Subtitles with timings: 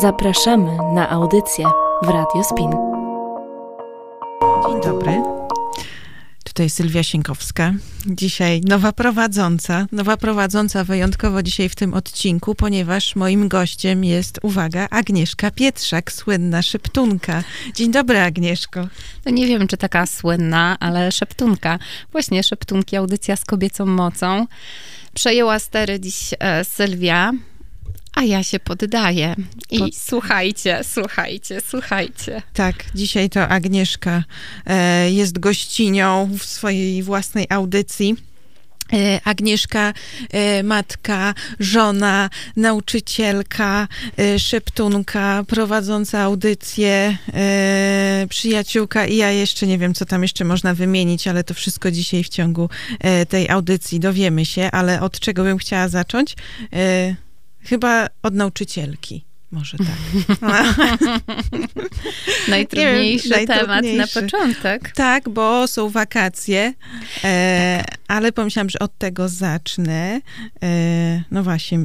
[0.00, 1.66] Zapraszamy na audycję
[2.02, 2.70] w Radio Spin.
[4.66, 5.22] Dzień dobry.
[6.44, 7.72] Tutaj Sylwia Sienkowska.
[8.06, 9.86] Dzisiaj nowa prowadząca.
[9.92, 16.62] Nowa prowadząca wyjątkowo dzisiaj w tym odcinku, ponieważ moim gościem jest, uwaga, Agnieszka Pietrzak, słynna
[16.62, 17.42] szeptunka.
[17.74, 18.88] Dzień dobry, Agnieszko.
[19.24, 21.78] No nie wiem, czy taka słynna, ale szeptunka.
[22.12, 24.46] Właśnie szeptunki, audycja z kobiecą mocą.
[25.14, 27.32] Przejęła stery dziś e, Sylwia,
[28.16, 29.36] a ja się poddaję.
[29.70, 29.96] I Pod...
[29.96, 32.42] słuchajcie, słuchajcie, słuchajcie.
[32.52, 34.24] Tak, dzisiaj to Agnieszka
[34.66, 38.16] e, jest gościnią w swojej własnej audycji.
[38.92, 39.92] E, Agnieszka,
[40.30, 43.88] e, matka, żona, nauczycielka,
[44.18, 47.16] e, szeptunka, prowadząca audycję,
[48.28, 52.24] przyjaciółka i ja jeszcze nie wiem, co tam jeszcze można wymienić, ale to wszystko dzisiaj
[52.24, 52.68] w ciągu
[53.28, 56.36] tej audycji dowiemy się, ale od czego bym chciała zacząć?
[57.66, 59.24] Chyba od nauczycielki.
[59.56, 59.88] Może tak.
[62.48, 64.92] najtrudniejszy, wiem, temat na początek.
[64.94, 66.72] Tak, bo są wakacje,
[67.24, 67.98] e, tak.
[68.08, 70.20] ale pomyślałam, że od tego zacznę.
[70.62, 71.78] E, no właśnie,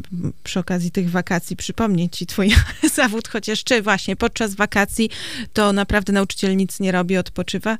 [0.43, 2.51] przy okazji tych wakacji przypomnieć ci twój
[2.95, 5.09] zawód, chociaż czy właśnie podczas wakacji
[5.53, 7.77] to naprawdę nauczyciel nic nie robi, odpoczywa.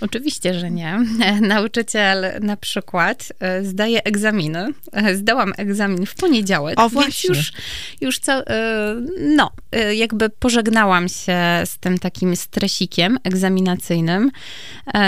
[0.00, 0.98] Oczywiście, że nie.
[1.40, 4.72] Nauczyciel na przykład e, zdaje egzaminy.
[4.92, 6.80] E, zdałam egzamin w poniedziałek.
[6.80, 7.28] O, właśnie.
[7.28, 7.52] już,
[8.00, 8.94] już co, e,
[9.26, 9.50] no,
[9.94, 14.30] jakby pożegnałam się z tym takim stresikiem egzaminacyjnym.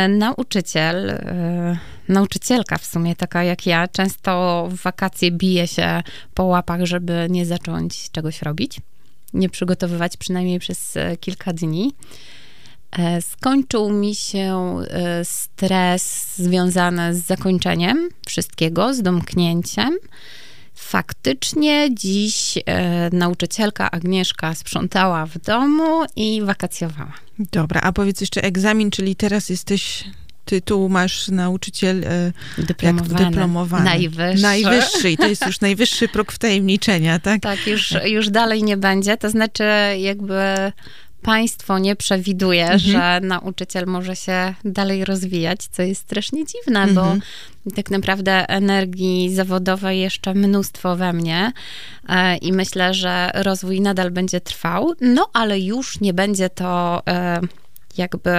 [0.08, 1.18] Nauczyciel,
[2.08, 6.02] nauczycielka w sumie, taka jak ja, często w wakacje bije się
[6.34, 8.80] po łapach, żeby nie zacząć czegoś robić.
[9.32, 11.92] Nie przygotowywać przynajmniej przez kilka dni.
[12.92, 19.98] E, skończył mi się e, stres związany z zakończeniem wszystkiego, z domknięciem.
[20.78, 27.12] Faktycznie dziś e, nauczycielka Agnieszka sprzątała w domu i wakacjowała.
[27.38, 30.04] Dobra, a powiedz jeszcze egzamin, czyli teraz jesteś
[30.44, 32.04] tytuł masz nauczyciel
[32.58, 33.30] dyplomowany.
[33.30, 33.84] dyplomowany.
[33.84, 34.42] Najwyższy.
[34.42, 37.40] Najwyższy i to jest już najwyższy próg wtajemniczenia, tak?
[37.40, 39.16] Tak, już, już dalej nie będzie.
[39.16, 39.64] To znaczy
[39.98, 40.72] jakby
[41.22, 42.78] państwo nie przewiduje, mhm.
[42.80, 46.94] że nauczyciel może się dalej rozwijać, co jest strasznie dziwne, mhm.
[46.94, 47.26] bo
[47.76, 51.52] tak naprawdę energii zawodowej jeszcze mnóstwo we mnie
[52.08, 57.40] e, i myślę, że rozwój nadal będzie trwał, no ale już nie będzie to e,
[57.98, 58.30] jakby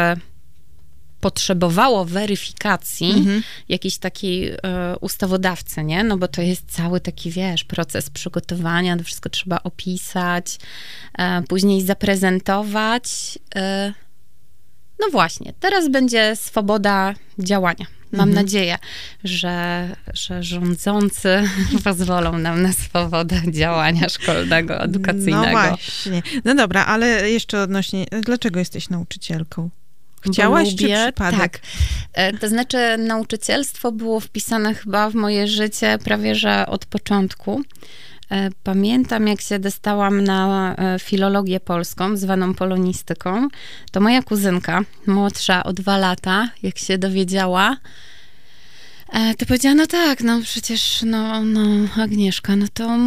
[1.21, 3.43] potrzebowało weryfikacji mhm.
[3.69, 4.57] jakiejś takiej e,
[5.01, 6.03] ustawodawcy, nie?
[6.03, 10.57] No bo to jest cały taki, wiesz, proces przygotowania, to wszystko trzeba opisać,
[11.17, 13.39] e, później zaprezentować.
[13.55, 13.93] E,
[14.99, 17.85] no właśnie, teraz będzie swoboda działania.
[18.11, 18.45] Mam mhm.
[18.45, 18.77] nadzieję,
[19.23, 21.43] że, że rządzący
[21.83, 25.45] pozwolą nam na swobodę działania szkolnego, edukacyjnego.
[25.45, 26.21] No właśnie.
[26.45, 29.69] No dobra, ale jeszcze odnośnie, dlaczego jesteś nauczycielką?
[30.21, 31.39] Chciałaś lubię, czy przypadek?
[31.39, 31.61] Tak.
[32.13, 37.61] E, to znaczy nauczycielstwo było wpisane chyba w moje życie prawie, że od początku.
[38.31, 43.47] E, pamiętam, jak się dostałam na e, filologię polską, zwaną polonistyką,
[43.91, 47.77] to moja kuzynka, młodsza o dwa lata, jak się dowiedziała,
[49.37, 51.61] to powiedziała, no tak, no przecież, no, no
[52.03, 52.97] Agnieszka, no to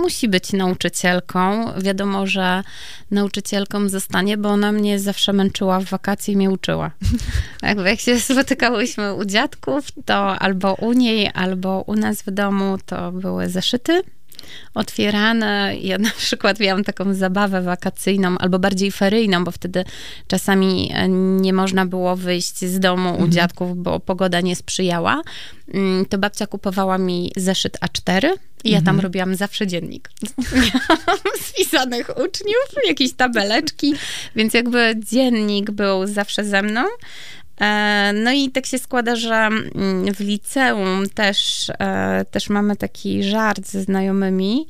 [0.00, 1.72] musi być nauczycielką.
[1.80, 2.62] Wiadomo, że
[3.10, 6.90] nauczycielką zostanie, bo ona mnie zawsze męczyła w wakacje i mnie uczyła.
[7.62, 12.78] Jakby jak się spotykałyśmy u dziadków, to albo u niej, albo u nas w domu,
[12.86, 14.02] to były zeszyty
[14.74, 15.76] otwierane.
[15.80, 19.84] Ja na przykład miałam taką zabawę wakacyjną, albo bardziej feryjną, bo wtedy
[20.26, 23.32] czasami e, nie można było wyjść z domu u mhm.
[23.32, 25.22] dziadków, bo pogoda nie sprzyjała.
[25.74, 28.28] Mm, to babcia kupowała mi zeszyt A4
[28.64, 29.00] i ja tam mhm.
[29.00, 30.10] robiłam zawsze dziennik.
[31.48, 33.94] spisanych uczniów, jakieś tabeleczki,
[34.36, 36.84] więc jakby dziennik był zawsze ze mną.
[37.60, 43.22] E, no i tak się składa, że mm, w liceum też, e, też mamy taki
[43.22, 44.66] żart ze znajomymi,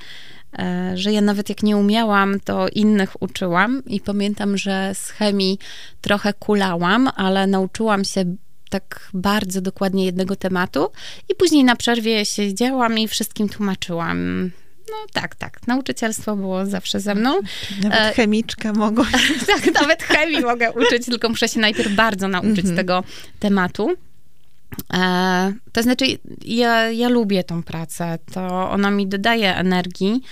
[0.58, 5.58] e, że ja nawet jak nie umiałam, to innych uczyłam i pamiętam, że z chemii
[6.00, 8.24] trochę kulałam, ale nauczyłam się
[8.70, 10.90] tak bardzo dokładnie jednego tematu
[11.28, 14.50] i później na przerwie siedziałam i wszystkim tłumaczyłam
[14.92, 15.66] no tak, tak.
[15.66, 17.40] Nauczycielstwo było zawsze ze mną.
[17.82, 19.04] Nawet e, chemiczka mogą.
[19.46, 22.76] tak, nawet chemii mogę uczyć, tylko muszę się najpierw bardzo nauczyć mhm.
[22.76, 23.04] tego
[23.38, 23.90] tematu.
[24.94, 26.04] E, to znaczy,
[26.44, 28.18] ja, ja lubię tą pracę.
[28.32, 30.22] To ona mi dodaje energii.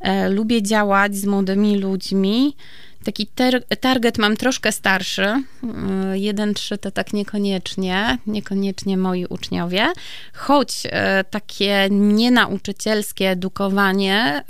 [0.00, 2.56] E, lubię działać z młodymi ludźmi.
[3.04, 3.26] Taki
[3.80, 5.42] target mam troszkę starszy.
[6.12, 9.86] Y, jeden, trzy to tak niekoniecznie, niekoniecznie moi uczniowie,
[10.34, 10.90] choć y,
[11.30, 14.42] takie nienauczycielskie edukowanie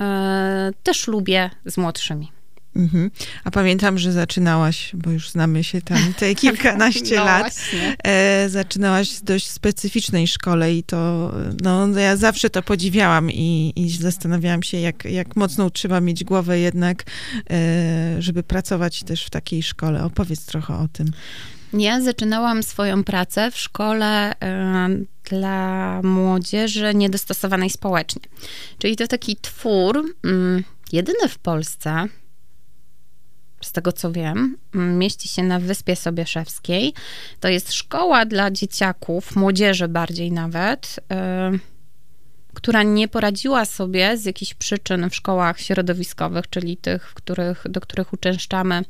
[0.70, 2.33] y, też lubię z młodszymi.
[2.76, 3.10] Mhm.
[3.44, 7.60] A pamiętam, że zaczynałaś, bo już znamy się tam te kilkanaście no lat,
[8.04, 11.32] e, zaczynałaś w dość specyficznej szkole i to,
[11.62, 16.58] no ja zawsze to podziwiałam i, i zastanawiałam się, jak, jak mocno trzeba mieć głowę
[16.58, 17.04] jednak,
[17.50, 20.04] e, żeby pracować też w takiej szkole.
[20.04, 21.10] Opowiedz trochę o tym.
[21.78, 28.22] Ja zaczynałam swoją pracę w szkole y, dla młodzieży niedostosowanej społecznie.
[28.78, 30.62] Czyli to taki twór, y,
[30.92, 32.06] jedyny w Polsce,
[33.74, 36.94] tego co wiem, mieści się na Wyspie Sobieszewskiej.
[37.40, 41.00] To jest szkoła dla dzieciaków, młodzieży bardziej nawet,
[41.50, 41.58] yy,
[42.54, 47.80] która nie poradziła sobie z jakichś przyczyn w szkołach środowiskowych, czyli tych, w których, do
[47.80, 48.82] których uczęszczamy,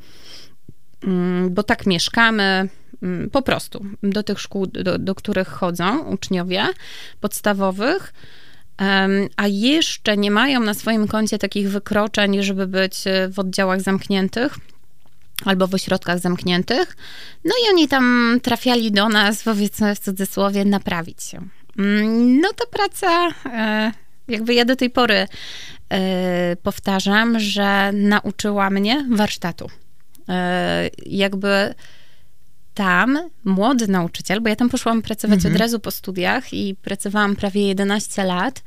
[1.02, 1.10] yy,
[1.50, 2.68] bo tak mieszkamy,
[3.02, 6.64] yy, po prostu do tych szkół, do, do których chodzą uczniowie
[7.20, 8.12] podstawowych
[9.36, 14.58] a jeszcze nie mają na swoim koncie takich wykroczeń, żeby być w oddziałach zamkniętych
[15.44, 16.96] albo w ośrodkach zamkniętych.
[17.44, 21.48] No i oni tam trafiali do nas, powiedzmy w cudzysłowie, naprawić się.
[21.78, 23.92] Mm, no ta praca, e,
[24.28, 25.26] jakby ja do tej pory
[25.92, 29.70] e, powtarzam, że nauczyła mnie warsztatu.
[31.06, 31.74] Jakby
[32.74, 35.54] tam młody nauczyciel, bo ja tam poszłam pracować mhm.
[35.54, 38.62] od razu po studiach i pracowałam prawie 11 lat.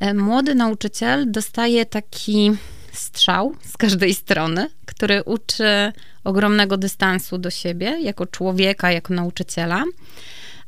[0.00, 2.52] E, młody nauczyciel dostaje taki
[2.92, 5.92] strzał z każdej strony, który uczy
[6.24, 9.84] ogromnego dystansu do siebie jako człowieka, jako nauczyciela.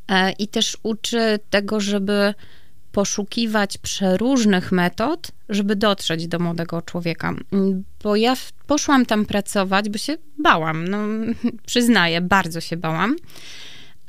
[0.08, 2.34] E, I też uczy tego, żeby
[2.93, 7.34] poszukiwać przeróżnych metod, żeby dotrzeć do młodego człowieka.
[8.02, 8.34] Bo ja
[8.66, 10.88] poszłam tam pracować, bo się bałam.
[10.88, 10.99] No,
[11.66, 13.16] przyznaję, bardzo się bałam.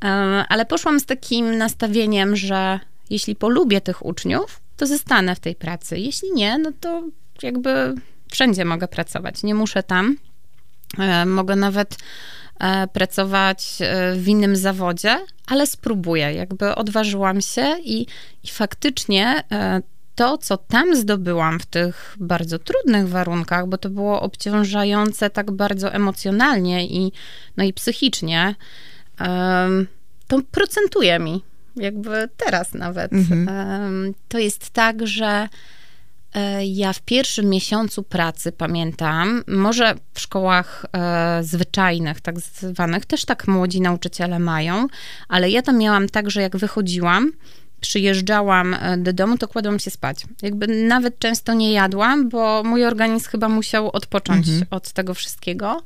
[0.03, 0.07] E,
[0.49, 2.79] ale poszłam z takim nastawieniem, że
[3.09, 5.99] jeśli polubię tych uczniów, to zostanę w tej pracy.
[5.99, 7.03] Jeśli nie, no to
[7.43, 7.95] jakby
[8.31, 9.43] wszędzie mogę pracować.
[9.43, 10.15] Nie muszę tam.
[10.99, 11.97] E, mogę nawet
[12.61, 15.17] E, pracować e, w innym zawodzie,
[15.47, 16.33] ale spróbuję.
[16.33, 18.05] Jakby odważyłam się i,
[18.43, 19.43] i faktycznie
[20.15, 25.93] to, co tam zdobyłam w tych bardzo trudnych warunkach, bo to było obciążające tak bardzo
[25.93, 27.11] emocjonalnie i,
[27.57, 28.55] no i psychicznie,
[30.27, 31.43] to procentuje mi.
[31.75, 33.13] Jakby teraz nawet.
[33.13, 34.13] Mhm.
[34.27, 35.49] To jest tak, że
[36.63, 43.47] ja w pierwszym miesiącu pracy pamiętam, może w szkołach e, zwyczajnych, tak zwanych, też tak
[43.47, 44.87] młodzi nauczyciele mają,
[45.27, 47.31] ale ja tam miałam tak, że jak wychodziłam,
[47.81, 50.25] przyjeżdżałam e, do domu, to kładłam się spać.
[50.41, 54.67] Jakby nawet często nie jadłam, bo mój organizm chyba musiał odpocząć mhm.
[54.69, 55.81] od tego wszystkiego.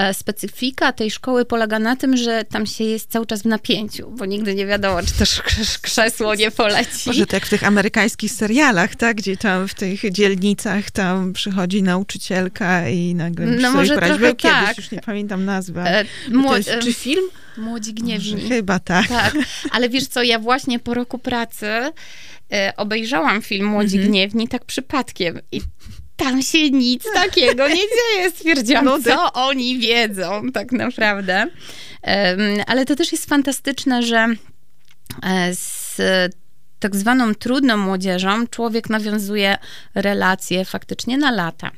[0.00, 4.10] E, specyfika tej szkoły polega na tym, że tam się jest cały czas w napięciu,
[4.10, 5.42] bo nigdy nie wiadomo, czy też
[5.82, 7.02] krzesło nie poleci.
[7.06, 9.16] Może tak jak w tych amerykańskich serialach, tak?
[9.16, 14.76] Gdzie tam w tych dzielnicach tam przychodzi nauczycielka i nagle no może kiedyś, tak.
[14.76, 15.80] już nie pamiętam nazwy.
[15.80, 16.04] E,
[16.56, 17.24] jest, czy film?
[17.56, 18.34] Młodzi gniewni.
[18.34, 19.08] Może, chyba tak.
[19.08, 19.34] Tak,
[19.70, 21.66] ale wiesz co, ja właśnie po roku pracy
[22.52, 24.10] e, obejrzałam film Młodzi mm -hmm.
[24.10, 25.60] Gniewni tak przypadkiem i
[26.20, 28.30] tam się nic takiego nie dzieje.
[28.30, 31.46] Stwierdziłam, no co oni wiedzą tak naprawdę.
[32.66, 34.26] Ale to też jest fantastyczne, że
[35.22, 35.96] e, z
[36.78, 39.56] tak zwaną trudną młodzieżą człowiek nawiązuje
[39.94, 41.70] relacje faktycznie na lata.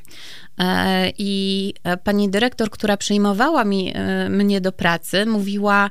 [0.59, 3.95] E, I e, pani dyrektor, która przyjmowała mi,
[4.28, 5.90] mnie do pracy, mówiła,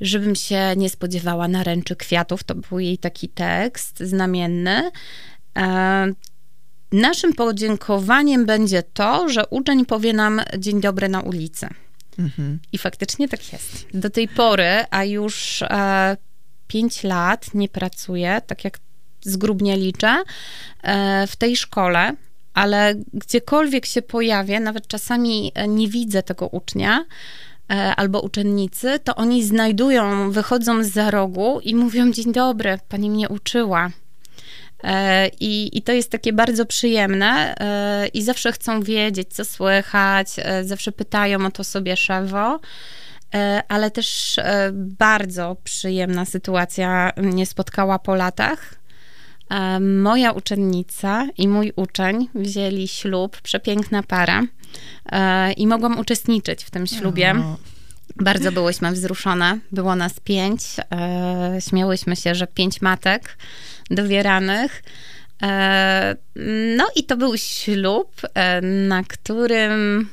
[0.00, 2.44] żebym się nie spodziewała naręczy kwiatów.
[2.44, 4.90] To był jej taki tekst znamienny.
[6.92, 11.68] Naszym podziękowaniem będzie to, że uczeń powie nam dzień dobry na ulicy.
[12.18, 12.58] Mhm.
[12.72, 13.86] I faktycznie tak jest.
[13.94, 16.16] Do tej pory, a już e,
[16.66, 18.78] pięć lat nie pracuję, tak jak
[19.20, 20.22] zgrubnie liczę,
[20.82, 22.14] e, w tej szkole,
[22.54, 27.04] ale gdziekolwiek się pojawię, nawet czasami nie widzę tego ucznia,
[27.70, 33.10] e, albo uczennicy, to oni znajdują, wychodzą z za rogu i mówią: Dzień dobry, pani
[33.10, 33.90] mnie uczyła.
[34.84, 40.28] E, I, I to jest takie bardzo przyjemne e, i zawsze chcą wiedzieć, co słychać,
[40.38, 42.60] e, zawsze pytają o to sobie szewo.
[43.68, 44.36] Ale też
[44.72, 48.74] bardzo przyjemna sytuacja mnie spotkała po latach.
[49.80, 54.42] Moja uczennica i mój uczeń wzięli ślub, przepiękna para,
[55.56, 57.34] i mogłam uczestniczyć w tym ślubie.
[58.20, 59.58] Bardzo byłyśmy wzruszone.
[59.72, 60.62] Było nas pięć.
[61.68, 63.36] Śmiałyśmy się, że pięć matek
[63.90, 64.82] dowieranych.
[65.42, 66.16] E,
[66.76, 70.08] no i to był ślub, e, na którym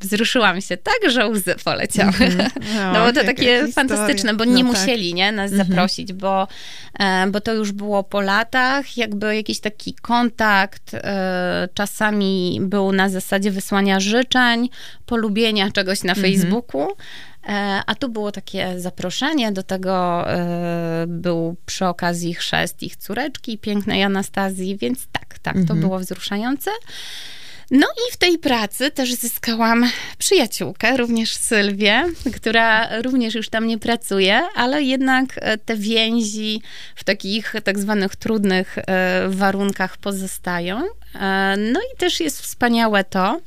[0.00, 2.12] wzruszyłam się tak, że łzy poleciały.
[2.12, 2.50] Mm-hmm.
[2.76, 4.80] No, no bo to takie fantastyczne, bo nie no tak.
[4.80, 5.56] musieli nie, nas mm-hmm.
[5.56, 6.48] zaprosić, bo,
[6.98, 13.08] e, bo to już było po latach, jakby jakiś taki kontakt e, czasami był na
[13.08, 14.68] zasadzie wysłania życzeń,
[15.06, 16.20] polubienia czegoś na mm-hmm.
[16.20, 16.96] Facebooku, e,
[17.86, 20.24] a tu było takie zaproszenie, do tego
[21.06, 25.80] był przy okazji chrzest ich córeczki, pięknej Anastazji, więc tak, tak, to mhm.
[25.80, 26.70] było wzruszające.
[27.70, 32.04] No i w tej pracy też zyskałam przyjaciółkę, również Sylwię,
[32.36, 36.62] która również już tam nie pracuje, ale jednak e, te więzi
[36.96, 40.82] w takich tak zwanych trudnych e, warunkach pozostają.
[41.14, 43.40] E, no i też jest wspaniałe to,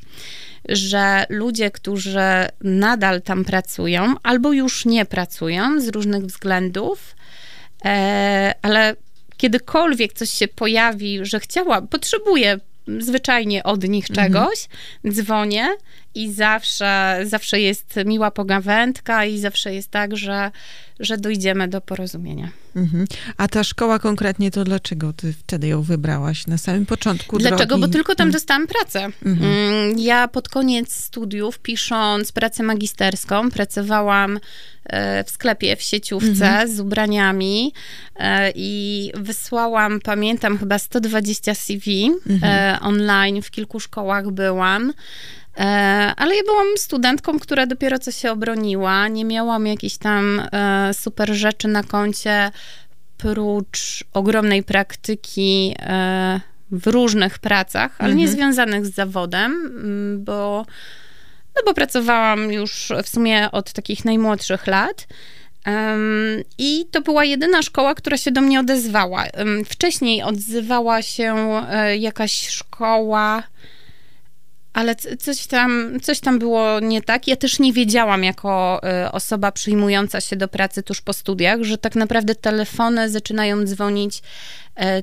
[0.70, 2.20] że ludzie, którzy
[2.62, 7.16] nadal tam pracują, albo już nie pracują z różnych względów,
[8.62, 8.96] ale
[9.38, 12.60] kiedykolwiek coś się pojawi, że chciała, potrzebuje
[13.00, 14.28] zwyczajnie od nich mhm.
[14.28, 14.68] czegoś,
[15.04, 15.14] mhm.
[15.16, 15.68] dzwonię
[16.16, 20.52] i zawsze, zawsze jest miła pogawędka i zawsze jest tak, że,
[21.00, 22.50] że dojdziemy do porozumienia.
[22.76, 23.06] Mhm.
[23.38, 27.66] A ta szkoła konkretnie to dlaczego ty wtedy ją wybrałaś na samym początku Dlaczego?
[27.66, 27.82] Drogi?
[27.82, 28.32] Bo tylko tam mhm.
[28.32, 29.06] dostałam pracę.
[29.26, 29.52] Mhm.
[29.52, 34.40] Mm, ja pod koniec studiów, pisząc pracę magisterską, pracowałam
[34.86, 36.76] e, w sklepie, w sieciówce mhm.
[36.76, 37.74] z ubraniami
[38.16, 42.40] e, i wysłałam, pamiętam, chyba 120 CV mhm.
[42.44, 44.94] E, online, w kilku szkołach byłam.
[45.60, 45.64] E,
[46.18, 49.08] ale ja byłam studentką, która dopiero co się obroniła.
[49.08, 52.52] Nie miałam jakichś tam e, super rzeczy na koncie,
[53.18, 56.40] prócz ogromnej praktyki e,
[56.72, 58.38] w różnych pracach, ale nie mhm.
[58.38, 60.66] związanych z zawodem, mm, bo,
[61.56, 65.08] no bo pracowałam już w sumie od takich najmłodszych lat.
[66.58, 69.24] I to była jedyna szkoła, która się do mnie odezwała.
[69.66, 71.62] Wcześniej odzywała się
[71.98, 73.44] jakaś szkoła
[74.74, 77.28] ale coś tam, coś tam było nie tak.
[77.28, 81.78] Ja też nie wiedziałam, jako y, osoba przyjmująca się do pracy tuż po studiach, że
[81.78, 84.22] tak naprawdę telefony zaczynają dzwonić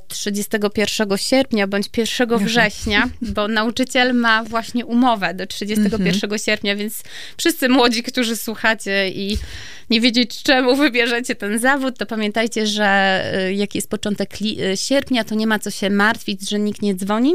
[0.08, 6.38] 31 e, sierpnia bądź 1 września, bo nauczyciel ma właśnie umowę do 31 mhm.
[6.38, 7.02] sierpnia, więc
[7.36, 9.38] wszyscy młodzi, którzy słuchacie i
[9.90, 15.24] nie wiedzieć, czemu wybierzecie ten zawód, to pamiętajcie, że y, jak jest początek y, sierpnia,
[15.24, 17.34] to nie ma co się martwić, że nikt nie dzwoni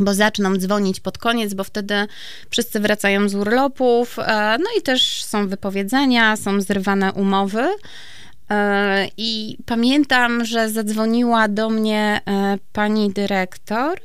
[0.00, 1.94] bo zaczną dzwonić pod koniec, bo wtedy
[2.50, 7.68] wszyscy wracają z urlopów, e, no i też są wypowiedzenia, są zrywane umowy.
[8.50, 14.00] E, I pamiętam, że zadzwoniła do mnie e, pani dyrektor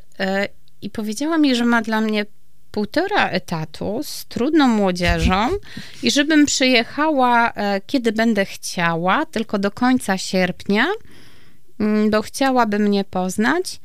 [0.82, 2.26] i powiedziała mi, że ma dla mnie
[2.72, 5.50] półtora etatu z trudną młodzieżą
[6.04, 7.54] i żebym przyjechała,
[7.88, 10.88] kiedy będę chciała, tylko do końca sierpnia,
[11.80, 13.80] mm, bo chciałaby mnie poznać.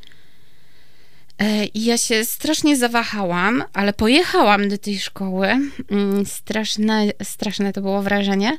[1.40, 5.48] E, I ja się strasznie zawahałam, ale pojechałam do tej szkoły.
[5.90, 8.58] Mm, straszne, straszne to było wrażenie,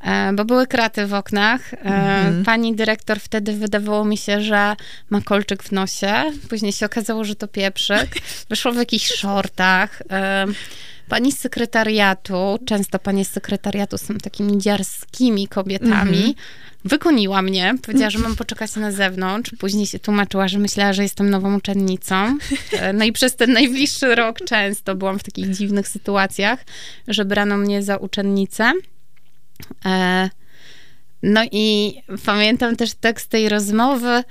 [0.00, 1.70] e, bo były kraty w oknach.
[1.70, 2.44] Mm-hmm.
[2.44, 4.76] Pani dyrektor wtedy wydawało mi się, że
[5.10, 6.12] ma kolczyk w nosie.
[6.50, 8.08] Później się okazało, że to pieprzyk.
[8.50, 10.02] Wyszło w jakichś shortach.
[11.08, 18.10] Pani z sekretariatu, często panie z sekretariatu są takimi dziarskimi kobietami, mm-hmm Wykoniła mnie, powiedziała,
[18.10, 19.50] że mam poczekać na zewnątrz.
[19.58, 22.38] Później się tłumaczyła, że myślała, że jestem nową uczennicą.
[22.72, 26.64] E, no i przez ten najbliższy rok często byłam w takich dziwnych sytuacjach,
[27.08, 28.72] że brano mnie za uczennicę.
[29.84, 30.30] E,
[31.22, 31.94] no i
[32.24, 34.22] pamiętam też tekst tej rozmowy,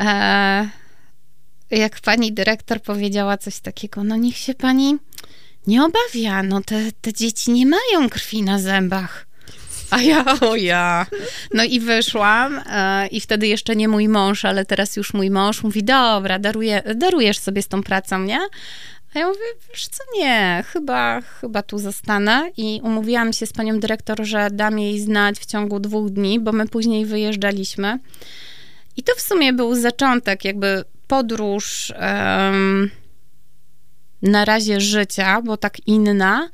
[0.00, 0.68] e,
[1.70, 4.96] jak pani dyrektor powiedziała coś takiego, no niech się pani
[5.66, 9.26] nie obawia, no te, te dzieci nie mają krwi na zębach.
[9.90, 11.06] A ja, o ja.
[11.54, 15.62] No i wyszłam e, i wtedy jeszcze nie mój mąż, ale teraz już mój mąż
[15.62, 18.40] mówi, dobra, daruję, darujesz sobie z tą pracą, nie?
[19.14, 23.80] A ja mówię, wiesz co, nie, chyba, chyba tu zostanę i umówiłam się z panią
[23.80, 27.98] dyrektor, że dam jej znać w ciągu dwóch dni, bo my później wyjeżdżaliśmy.
[28.96, 32.90] I to w sumie był zaczątek, jakby podróż um,
[34.22, 36.48] na razie życia, bo tak inna,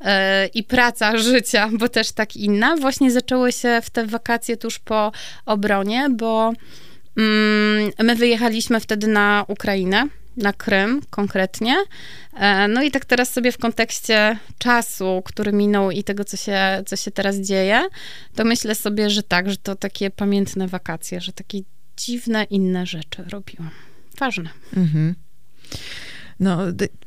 [0.00, 4.78] E, i praca życia, bo też tak inna, właśnie zaczęły się w te wakacje tuż
[4.78, 5.12] po
[5.46, 6.52] obronie, bo
[7.16, 11.76] mm, my wyjechaliśmy wtedy na Ukrainę, na Krym konkretnie.
[12.34, 16.82] E, no i tak teraz sobie w kontekście czasu, który minął i tego, co się,
[16.86, 17.82] co się teraz dzieje,
[18.34, 21.58] to myślę sobie, że tak, że to takie pamiętne wakacje, że takie
[21.96, 23.70] dziwne, inne rzeczy robiłam.
[24.18, 24.50] Ważne.
[24.76, 25.14] Mhm.
[26.40, 26.58] No,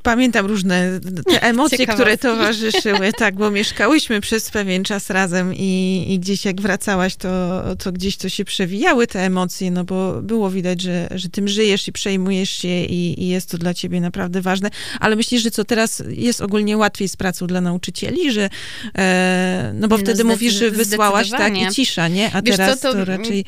[0.04, 6.20] pamiętam różne te emocje, które towarzyszyły, tak, bo mieszkałyśmy przez pewien czas razem i, i
[6.20, 10.82] gdzieś jak wracałaś, to, to gdzieś to się przewijały te emocje, no bo było widać,
[10.82, 14.70] że, że tym żyjesz i przejmujesz się i, i jest to dla ciebie naprawdę ważne.
[15.00, 18.50] Ale myślisz, że co teraz jest ogólnie łatwiej z pracą dla nauczycieli, że
[18.98, 22.32] e, no bo no wtedy mówisz, że wysłałaś tak i cisza, nie?
[22.34, 23.46] A Wiesz teraz co, to, to raczej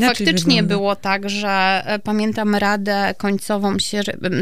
[0.00, 0.74] to faktycznie wygląda.
[0.74, 3.76] było tak, że e, pamiętam radę końcową,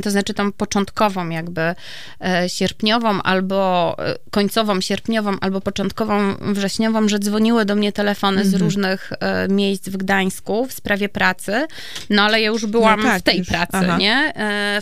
[0.02, 1.74] to znaczy tą początkową jakby
[2.20, 8.50] e, sierpniową albo e, końcową sierpniową albo początkową wrześniową, że dzwoniły do mnie telefony mhm.
[8.50, 9.12] z różnych
[9.48, 11.66] miejsc w Gdańsku w sprawie pracy,
[12.10, 13.48] no ale ja już byłam no tak, w tej już.
[13.48, 13.96] pracy, Aha.
[13.98, 14.32] nie?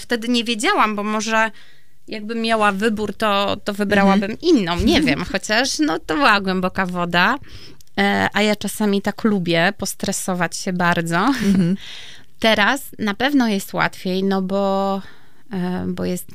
[0.01, 1.51] Wtedy nie wiedziałam, bo może
[2.11, 4.41] jakbym miała wybór, to, to wybrałabym mhm.
[4.41, 7.39] inną, nie wiem, chociaż no to była głęboka woda.
[8.01, 11.17] E, a ja czasami tak lubię postresować się bardzo.
[11.17, 11.77] Mhm.
[12.39, 15.03] Teraz na pewno jest łatwiej, no bo,
[15.53, 16.27] e, bo jest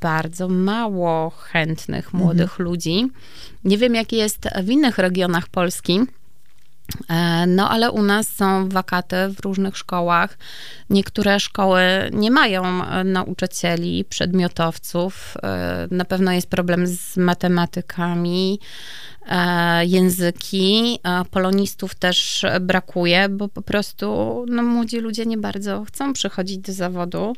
[0.00, 2.64] bardzo mało chętnych młodych mhm.
[2.64, 3.10] ludzi.
[3.64, 6.00] Nie wiem, jak jest w innych regionach Polski.
[7.08, 10.38] E, no, ale u nas są wakaty w różnych szkołach.
[10.90, 11.82] Niektóre szkoły
[12.12, 12.64] nie mają
[13.04, 15.34] nauczycieli, przedmiotowców.
[15.90, 18.60] Na pewno jest problem z matematykami.
[19.26, 20.98] E, języki.
[21.30, 24.06] Polonistów też brakuje, bo po prostu
[24.48, 27.32] no, młodzi ludzie nie bardzo chcą przychodzić do zawodu.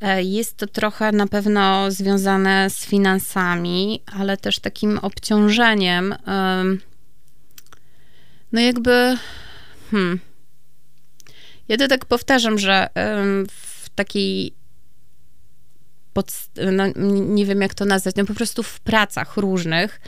[0.00, 6.14] E, jest to trochę na pewno związane z finansami, ale też takim obciążeniem.
[8.52, 9.16] No jakby.
[9.90, 10.20] Hmm.
[11.68, 12.88] Ja to tak powtarzam, że
[13.50, 14.54] w takiej
[16.12, 16.32] pod,
[16.72, 20.00] no, nie wiem jak to nazwać, no po prostu w pracach różnych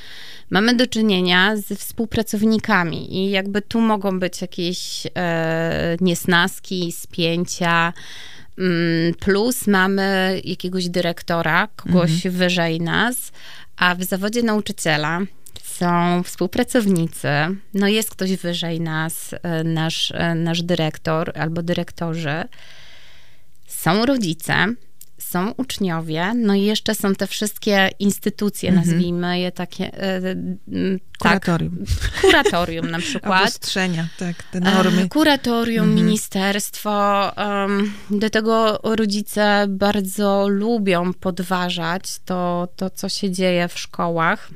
[0.50, 7.92] mamy do czynienia ze współpracownikami i jakby tu mogą być jakieś e, niesnaski, spięcia,
[8.58, 12.34] mm, plus mamy jakiegoś dyrektora, kogoś mhm.
[12.34, 13.32] wyżej nas,
[13.76, 15.20] a w zawodzie nauczyciela
[15.62, 17.28] są współpracownicy,
[17.74, 22.44] no jest ktoś wyżej nas, e, nasz, e, nasz dyrektor albo dyrektorzy,
[23.66, 24.74] są rodzice,
[25.18, 28.74] są uczniowie, no i jeszcze są te wszystkie instytucje, -hmm.
[28.74, 29.98] nazwijmy je takie.
[29.98, 30.20] E,
[31.18, 31.78] kuratorium.
[31.86, 33.42] Tak, kuratorium na przykład.
[33.42, 35.08] Obostrzenia, tak, te normy.
[35.08, 35.94] Kuratorium, -hmm.
[35.94, 37.32] ministerstwo.
[38.10, 44.50] Do tego rodzice bardzo lubią podważać to, to, co się dzieje w szkołach.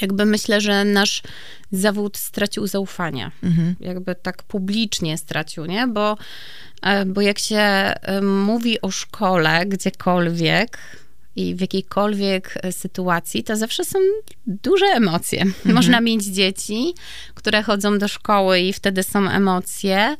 [0.00, 1.22] Jakby myślę, że nasz
[1.72, 3.30] zawód stracił zaufania.
[3.42, 3.76] Mhm.
[3.80, 5.86] Jakby tak publicznie stracił, nie?
[5.86, 6.16] Bo
[6.82, 10.78] E, bo jak się e, mówi o szkole gdziekolwiek,
[11.36, 13.98] i w jakiejkolwiek e, sytuacji, to zawsze są
[14.46, 15.42] duże emocje.
[15.42, 15.74] Mhm.
[15.74, 16.94] Można mieć dzieci,
[17.34, 20.16] które chodzą do szkoły i wtedy są emocje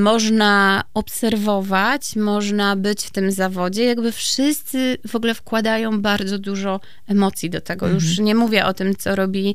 [0.00, 3.84] można obserwować, można być w tym zawodzie.
[3.84, 7.86] Jakby wszyscy w ogóle wkładają bardzo dużo emocji do tego.
[7.86, 7.94] Mhm.
[7.94, 9.54] Już nie mówię o tym, co robi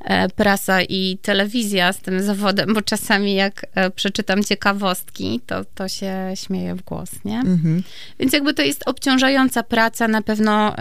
[0.00, 5.88] e, prasa i telewizja z tym zawodem, bo czasami jak e, przeczytam ciekawostki, to, to
[5.88, 7.38] się śmieję w głos, nie?
[7.38, 7.82] Mhm.
[8.18, 10.08] Więc jakby to jest obciążająca praca.
[10.08, 10.74] Na pewno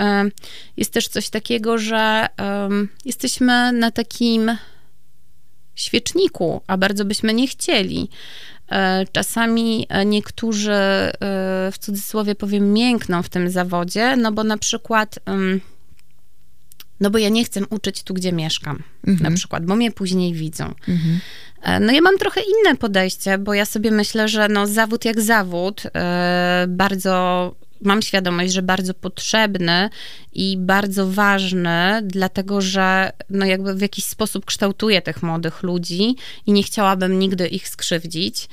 [0.77, 2.27] jest też coś takiego, że
[3.05, 4.51] jesteśmy na takim
[5.81, 8.09] świeczniku, a bardzo byśmy nie chcieli.
[8.71, 11.11] E, czasami e, niektórzy, e,
[11.71, 15.19] w cudzysłowie powiem, miękną w tym zawodzie, no bo na przykład,
[16.99, 19.31] no bo ja nie chcę uczyć tu, gdzie mieszkam, mhm.
[19.31, 20.73] na przykład, bo mnie później widzą.
[20.87, 21.19] Mhm.
[21.85, 25.83] No ja mam trochę inne podejście, bo ja sobie myślę, że no zawód jak zawód,
[26.67, 29.89] bardzo mam świadomość, że bardzo potrzebny
[30.33, 36.15] i bardzo ważny, dlatego że no jakby w jakiś sposób kształtuje tych młodych ludzi
[36.45, 38.47] i nie chciałabym nigdy ich skrzywdzić.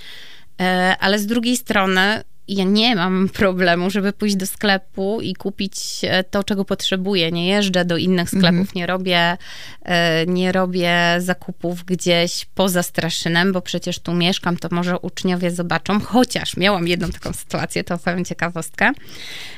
[0.61, 5.75] E, ale z drugiej strony, ja nie mam problemu, żeby pójść do sklepu i kupić
[6.03, 7.33] e, to, czego potrzebuję.
[7.33, 8.69] Nie jeżdżę do innych sklepów, mhm.
[8.75, 9.37] nie robię,
[9.83, 16.01] e, nie robię zakupów gdzieś poza Straszynem, bo przecież tu mieszkam, to może uczniowie zobaczą,
[16.01, 18.93] chociaż miałam jedną taką sytuację, to powiem ciekawostkę,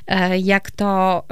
[0.07, 1.25] e, jak to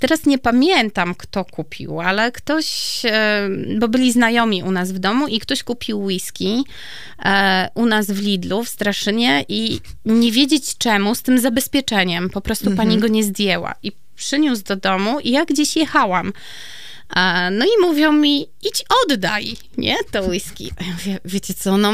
[0.00, 5.26] Teraz nie pamiętam, kto kupił, ale ktoś, e, bo byli znajomi u nas w domu
[5.26, 6.62] i ktoś kupił whisky
[7.24, 12.30] e, u nas w Lidlu w Straszynie i nie wiedzieć czemu z tym zabezpieczeniem.
[12.30, 12.88] Po prostu mhm.
[12.88, 16.32] pani go nie zdjęła i przyniósł do domu i ja gdzieś jechałam
[17.50, 20.70] No i mówią mi, idź oddaj, nie, to whisky.
[20.80, 21.92] A ja mówię, wiecie co, no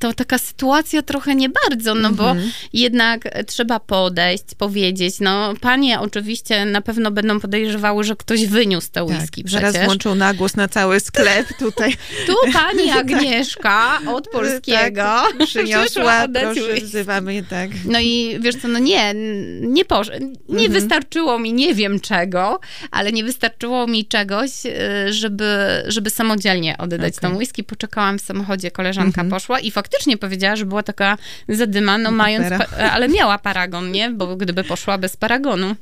[0.00, 2.50] to taka sytuacja trochę nie bardzo, no bo Mhm.
[2.72, 9.06] jednak trzeba podejść, powiedzieć, no panie oczywiście na pewno będą podejrzewały, że ktoś wyniósł te
[9.06, 9.86] Tak, whisky zaraz przecież.
[9.86, 11.96] włączą nagłos na cały sklep tutaj.
[12.26, 17.70] Tu pani Agnieszka od polskiego Tak, przyniosła, proszę, wzywamy, tak.
[17.84, 19.12] No i wiesz co, no nie,
[19.60, 20.08] nie posz...
[20.48, 20.72] nie Mhm.
[20.72, 24.50] wystarczyło mi nie wiem czego, ale nie wystarczyło mi czegoś,
[25.10, 27.30] żeby, żeby samodzielnie oddać Okej.
[27.30, 27.64] tą whisky.
[27.64, 29.30] Poczekałam w samochodzie, koleżanka Mhm.
[29.30, 32.46] poszła i faktycznie powiedziała, że była taka zadyma, no mając,
[32.92, 34.10] ale miała paragon, nie?
[34.10, 35.76] Bo gdyby poszła bez paragonu,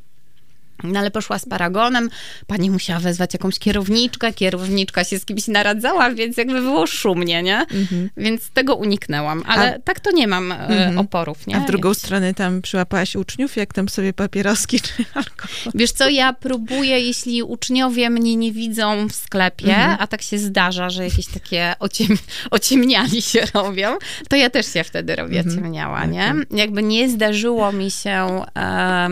[0.85, 2.11] no ale poszła z paragonem,
[2.47, 7.59] pani musiała wezwać jakąś kierowniczkę, kierowniczka się z kimś naradzała, więc jakby było szumnie, nie?
[7.59, 8.11] Mhm.
[8.17, 10.99] Więc tego uniknęłam, ale tak to nie mam e, Mhm.
[10.99, 11.57] oporów, nie?
[11.57, 15.73] A w drugą stronę tam przyłapałaś uczniów, jak tam sobie papieroski czy alkohol?
[15.75, 19.97] Wiesz co, ja próbuję, jeśli uczniowie mnie nie widzą w sklepie, Mhm.
[20.01, 22.09] a tak się zdarza, że jakieś takie ociem,
[22.51, 23.97] ociemniali się robią,
[24.29, 25.57] to ja też się wtedy robię Mhm.
[25.57, 26.31] ciemniała, nie?
[26.43, 26.59] Okej.
[26.59, 29.09] Jakby nie zdarzyło mi się e,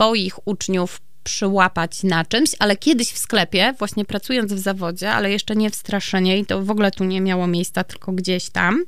[0.00, 5.56] swoich uczniów przyłapać na czymś, ale kiedyś w sklepie, właśnie pracując w zawodzie, ale jeszcze
[5.56, 8.84] nie w Straszynie i to w ogóle tu nie miało miejsca, tylko gdzieś tam,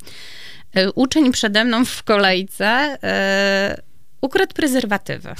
[0.74, 2.66] e, uczeń przede mną w kolejce
[3.02, 3.82] e,
[4.20, 5.34] ukradł prezerwatywy.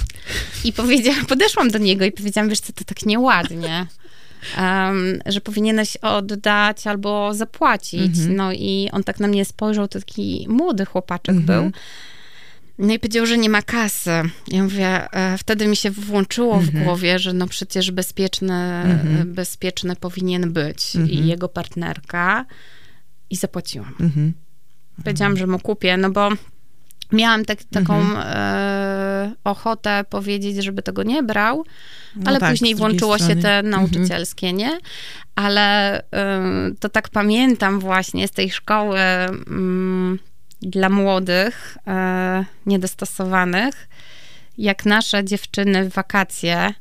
[0.63, 3.85] I powiedziałam, podeszłam do niego i powiedziałam, wiesz co, to tak nieładnie.
[4.57, 8.17] em, że powinieneś oddać albo zapłacić.
[8.17, 8.35] Mhm.
[8.35, 11.45] No i on tak na mnie spojrzał, to taki młody chłopaczek Mhm.
[11.45, 11.71] był.
[12.77, 14.11] No i powiedział, że nie ma kasy.
[14.47, 16.83] Ja mówię, e, wtedy mi się włączyło w Mhm.
[16.83, 19.33] głowie, że no przecież bezpieczny, Mhm.
[19.33, 21.11] bezpieczny powinien być Mhm.
[21.11, 22.45] i jego partnerka.
[23.29, 23.95] I zapłaciłam.
[23.99, 24.33] Mhm.
[25.03, 26.29] Powiedziałam, że mu kupię, no bo
[27.11, 28.27] miałam tak, taką Mhm.
[28.35, 31.65] e, ochotę powiedzieć, żeby tego nie brał,
[32.15, 33.41] No ale tak, później włączyło się strony.
[33.41, 33.69] te Mhm.
[33.69, 34.79] nauczycielskie, nie?
[35.35, 36.03] Ale y,
[36.79, 40.19] to tak pamiętam właśnie z tej szkoły mm,
[40.63, 43.87] dla młodych, e, niedostosowanych,
[44.57, 46.73] jak nasze dziewczyny w wakacje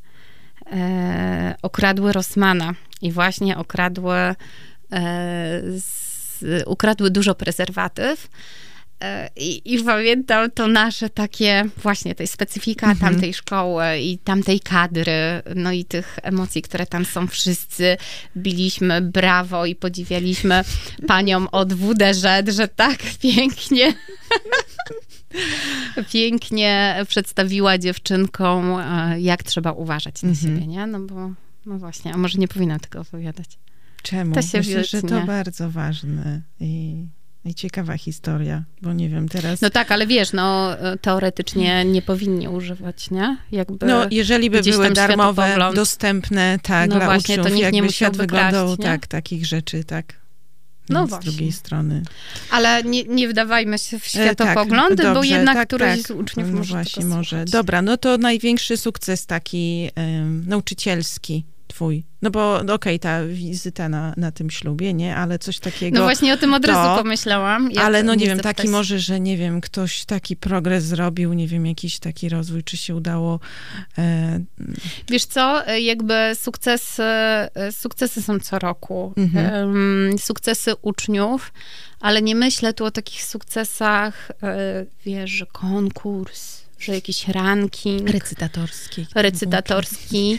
[0.72, 4.34] e, okradły Rosmana i właśnie okradły, e,
[5.76, 8.28] z, ukradły dużo prezerwatyw.
[9.02, 13.12] E, I, I pamiętam to nasze takie, właśnie tej specyfika Mhm.
[13.12, 15.12] tamtej szkoły i tamtej kadry,
[15.54, 17.26] no i tych emocji, które tam są.
[17.26, 17.96] Wszyscy
[18.36, 20.62] biliśmy brawo i podziwialiśmy
[21.06, 23.94] panią od WDŻ, że tak pięknie
[26.12, 30.54] pięknie przedstawiła dziewczynkom, e, jak trzeba uważać na Mhm.
[30.54, 30.86] siebie, nie?
[30.86, 31.30] No bo,
[31.66, 33.58] no właśnie, a może nie powinnam tego opowiadać.
[34.02, 34.34] Czemu?
[34.34, 36.94] To się Myślę, że to bardzo ważne i,
[37.44, 39.60] i ciekawa historia, bo nie wiem, teraz...
[39.60, 43.36] No tak, ale wiesz, no teoretycznie nie powinni używać, nie?
[43.52, 43.86] Jakby...
[43.86, 48.16] No, jeżeli by były darmowe, dostępne, tak, No dla właśnie, to uczniów, nikt nie świat
[48.16, 48.84] wyglądał, kraść, nie?
[48.84, 50.22] tak, takich rzeczy, tak.
[50.88, 51.30] No Więc właśnie.
[51.30, 52.02] Z drugiej strony.
[52.50, 56.06] Ale nie, nie wdawajmy się w E, światopoglądy, bo dobrze, jednak tak, któryś tak.
[56.06, 57.44] z uczniów no może właśnie, może.
[57.44, 62.04] Dobra, no to największy sukces taki em, nauczycielski twój.
[62.22, 65.16] No bo no okej, ta wizyta na, na tym ślubie, nie?
[65.16, 65.98] Ale coś takiego...
[65.98, 67.70] No właśnie o tym od to, razu pomyślałam.
[67.70, 68.56] jak ale no nie wiem, zapytać.
[68.56, 72.76] taki może, że nie wiem, ktoś taki progres zrobił, nie wiem, jakiś taki rozwój, czy
[72.76, 73.40] się udało...
[73.98, 74.40] E,
[75.08, 77.02] Wiesz co, jakby sukcesy,
[77.70, 79.14] sukcesy są co roku.
[79.16, 80.18] Mhm.
[80.18, 81.52] Sukcesy uczniów,
[82.00, 89.06] ale nie myślę tu o takich sukcesach, e, wiesz, że konkurs, że jakiś ranking recytatorski.
[89.14, 90.38] recytatorski.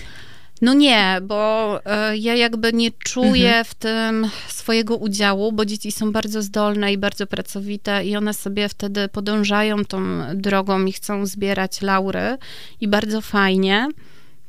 [0.64, 3.66] No nie, bo e, ja jakby nie czuję Mhm.
[3.66, 8.70] w tym swojego udziału, bo dzieci są bardzo zdolne i bardzo pracowite i one sobie
[8.70, 10.02] wtedy podążają tą
[10.36, 12.38] drogą i chcą zbierać laury
[12.82, 13.90] i bardzo fajnie.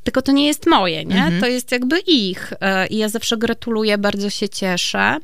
[0.04, 1.22] Tylko to nie jest moje, nie?
[1.22, 1.40] Mhm.
[1.40, 2.52] To jest jakby ich.
[2.60, 5.18] E, I ja zawsze gratuluję, bardzo się cieszę.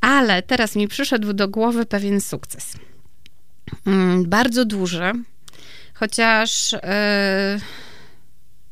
[0.00, 2.72] Ale teraz mi przyszedł do głowy pewien sukces.
[3.86, 5.12] Mm, Bardzo duży,
[5.94, 6.74] chociaż.
[6.74, 7.58] e,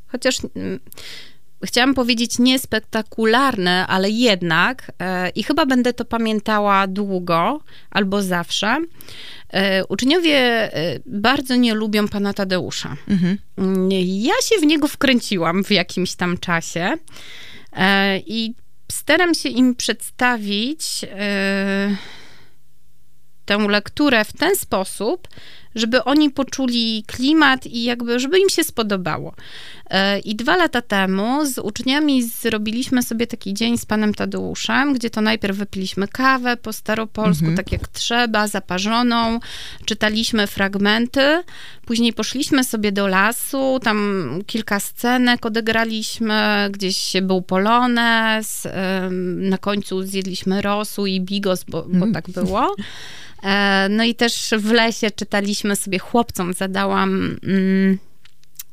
[0.07, 0.37] chociaż.
[1.65, 8.77] Chciałam powiedzieć niespektakularny, ale jednak, e, i chyba będę to pamiętała długo albo zawsze.
[9.51, 12.97] E, uczniowie e, bardzo nie lubią pana Tadeusza.
[13.09, 13.39] Mhm.
[14.07, 16.93] Ja się w niego wkręciłam w jakimś tam czasie
[17.73, 18.55] e, i
[18.93, 21.97] staram się im przedstawić e,
[23.45, 25.29] tę lekturę w ten sposób,
[25.77, 29.35] żeby oni poczuli klimat i jakby, żeby im się spodobało.
[29.91, 35.11] E, I dwa lata temu z uczniami zrobiliśmy sobie taki dzień z panem Tadeuszem, gdzie
[35.11, 37.57] to najpierw wypiliśmy kawę po staropolsku, mhm.
[37.57, 39.41] tak jak trzeba, zaparzoną,
[39.85, 41.43] czytaliśmy fragmenty,
[41.87, 48.67] później poszliśmy sobie do lasu, tam kilka scenek odegraliśmy, gdzieś był polonez,
[49.37, 52.13] na końcu zjedliśmy rosół i bigos, bo, bo mhm.
[52.13, 52.75] tak było.
[53.47, 57.99] E, no i też w lesie czytaliśmy sobie chłopcom, zadałam, mm,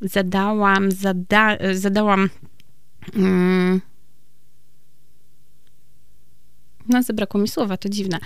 [0.01, 2.29] zadałam, zada, zadałam
[3.15, 3.81] mm,
[6.89, 8.19] no, zabrakło mi słowa, to dziwne.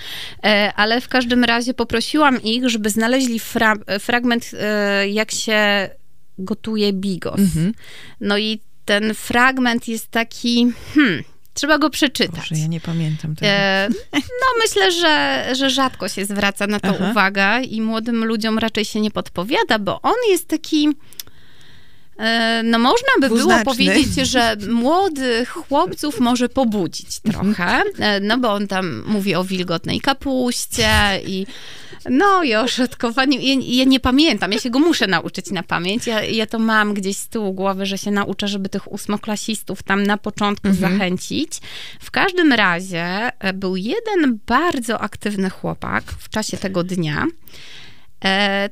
[0.43, 5.89] E, ale w każdym razie poprosiłam ich, żeby znaleźli fra fragment, e, jak się
[6.38, 7.39] gotuje bigos.
[7.39, 7.73] Mhm.
[8.21, 11.23] No i ten fragment jest taki, hmm,
[11.57, 12.35] Trzeba go przeczytać.
[12.35, 13.51] Boże, ja nie pamiętam tego.
[13.51, 17.07] E, no myślę, że, że rzadko się zwraca na to Aha.
[17.11, 20.89] uwaga i młodym ludziom raczej się nie podpowiada, bo on jest taki...
[22.17, 27.56] E, no można by było powiedzieć, że młodych chłopców może pobudzić mhm.
[27.56, 30.89] trochę, e, no bo on tam mówi o wilgotnej kapuście
[31.25, 31.45] i
[32.10, 33.39] no i o szatkowaniu.
[33.39, 36.08] Ja, ja, nie pamiętam, ja się go muszę nauczyć na pamięć.
[36.08, 40.03] Ja, ja to mam gdzieś z tyłu głowy, że się nauczę, żeby tych ósmoklasistów tam
[40.03, 40.91] na początku mhm.
[40.91, 41.60] zachęcić.
[41.99, 47.25] W każdym razie e, był jeden bardzo aktywny chłopak w czasie tego dnia.
[48.25, 48.69] E,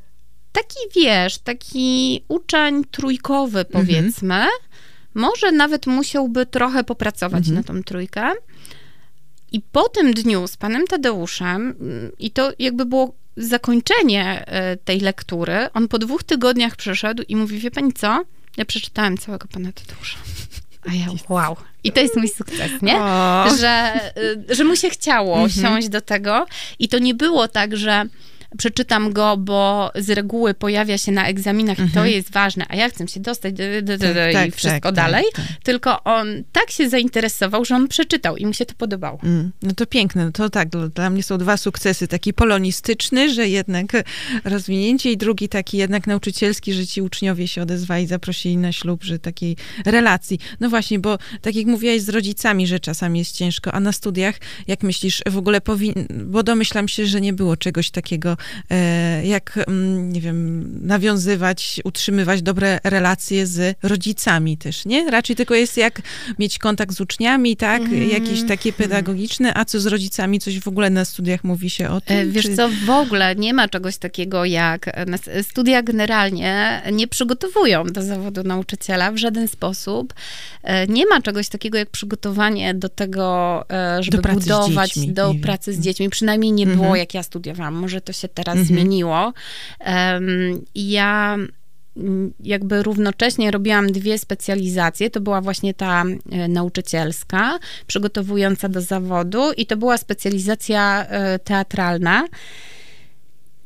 [0.56, 3.74] taki, wiesz, taki uczeń trójkowy, mhm.
[3.74, 4.36] powiedzmy.
[4.36, 4.52] Mhm.
[5.14, 7.56] Może nawet musiałby trochę popracować mhm.
[7.56, 8.32] na tą trójkę.
[9.52, 15.00] I po tym dniu z panem Tadeuszem, mm, i to jakby było zakończenie e, tej
[15.00, 18.24] lektury, on po dwóch tygodniach przyszedł i mówi, wie pani co?
[18.58, 20.18] Ja przeczytałem całego pana Tadeusza.
[20.90, 21.56] A ja, wow.
[21.84, 23.00] I to jest mój sukces, nie?
[23.60, 23.94] Że,
[24.50, 25.50] e, że mu się chciało mhm.
[25.50, 26.46] siąść do tego.
[26.80, 28.06] I to nie było tak, że
[28.58, 31.90] przeczytam go, bo z reguły pojawia się na egzaminach mhm.
[31.90, 32.16] i to mhm.
[32.16, 34.96] jest ważne, a ja chcę się dostać d, d, d, tak, i tak, wszystko tak,
[34.96, 35.26] dalej.
[35.34, 35.58] Tak, tak.
[35.64, 39.20] Tylko on tak się zainteresował, że on przeczytał i mu się to podobało.
[39.24, 42.08] Mm, no to piękne, no to tak, dla mnie są dwa sukcesy.
[42.08, 43.88] Taki polonistyczny, że jednak
[44.44, 49.20] rozwinięcie i drugi taki jednak nauczycielski, że ci uczniowie się odezwali, zaprosili na ślub, że
[49.20, 50.40] takiej relacji.
[50.60, 54.36] No właśnie, bo tak jak mówiłaś z rodzicami, że czasami jest ciężko, a na studiach,
[54.68, 55.94] jak myślisz, w ogóle powin...
[56.10, 58.38] bo domyślam się, że nie było czegoś takiego
[59.24, 65.12] jak, mm, nie wiem, nawiązywać, utrzymywać dobre relacje z rodzicami też, nie?
[65.12, 66.02] Raczej tylko jest jak
[66.40, 67.82] mieć kontakt z uczniami, tak?
[67.82, 68.10] Mm.
[68.10, 70.40] Jakieś takie pedagogiczne, a co z rodzicami?
[70.40, 72.18] Coś w ogóle na studiach mówi się o tym?
[72.18, 72.56] E, wiesz czy...
[72.56, 75.06] co, w ogóle nie ma czegoś takiego jak...
[75.42, 80.14] Studia generalnie nie przygotowują do zawodu nauczyciela w żaden sposób.
[80.64, 83.66] E, nie ma czegoś takiego jak przygotowanie do tego,
[84.00, 86.10] żeby do budować dziećmi, do pracy z dziećmi.
[86.10, 86.98] Przynajmniej nie było, mm -hmm.
[86.98, 87.74] jak ja studiowałam.
[87.74, 88.68] Może to się teraz mhm.
[88.68, 89.34] zmieniło.
[90.76, 91.38] Ja
[91.98, 95.10] mm, jakby równocześnie robiłam dwie specjalizacje.
[95.10, 102.28] To była właśnie ta e, nauczycielska, przygotowująca do zawodu, i to była specjalizacja e, teatralna.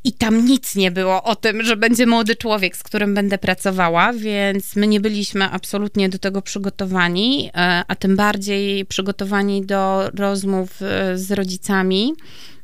[0.04, 4.14] I tam nic nie było o tym, że będzie młody człowiek, z którym będę pracowała,
[4.14, 10.70] więc my nie byliśmy absolutnie do tego przygotowani, e, a tym bardziej przygotowani do rozmów
[11.16, 12.14] z rodzicami.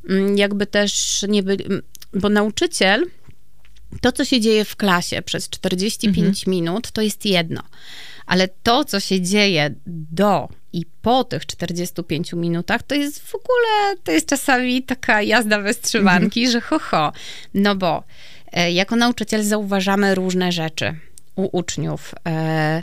[0.08, 1.64] Mm, jakby też nie byli,
[2.16, 3.06] bo nauczyciel,
[4.00, 6.34] to co się dzieje w klasie przez 45 mhm.
[6.46, 7.62] minut, to jest jedno.
[8.26, 13.96] Ale to, co się dzieje do i po tych 45 minutach, to jest w ogóle,
[14.04, 16.52] to jest czasami taka jazda bez trzymanki, mhm.
[16.52, 17.12] że ho, ho.
[17.54, 18.04] No bo
[18.52, 20.94] e, jako nauczyciel zauważamy różne rzeczy
[21.36, 22.14] u uczniów.
[22.28, 22.82] E,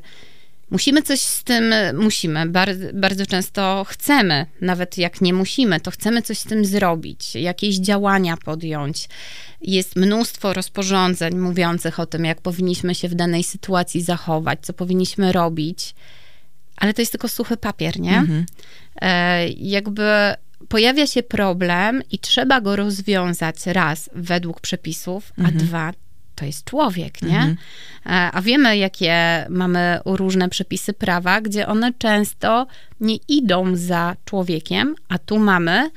[0.73, 6.21] Musimy coś z tym, musimy, bardzo, bardzo często chcemy, nawet jak nie musimy, to chcemy
[6.21, 9.09] coś z tym zrobić, jakieś działania podjąć.
[9.61, 15.31] Jest mnóstwo rozporządzeń mówiących o tym, jak powinniśmy się w danej sytuacji zachować, co powinniśmy
[15.31, 15.95] robić,
[16.77, 18.17] ale to jest tylko suchy papier, nie?
[18.17, 18.45] Mhm.
[19.01, 20.33] E, jakby
[20.67, 25.57] pojawia się problem i trzeba go rozwiązać raz według przepisów, mhm.
[25.57, 25.93] a dwa
[26.43, 27.35] to jest człowiek, nie?
[27.35, 27.57] Mhm.
[28.05, 32.67] E, a wiemy, jakie mamy różne przepisy prawa, gdzie one często
[32.99, 35.89] nie idą za człowiekiem, a tu mamy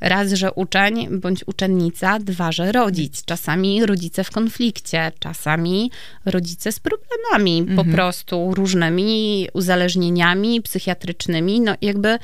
[0.00, 3.24] raz, że uczeń bądź uczennica, dwa, że rodzic.
[3.24, 5.90] Czasami rodzice w konflikcie, czasami
[6.24, 7.76] rodzice z problemami, mhm.
[7.76, 11.60] po prostu różnymi uzależnieniami psychiatrycznymi.
[11.60, 12.18] No jakby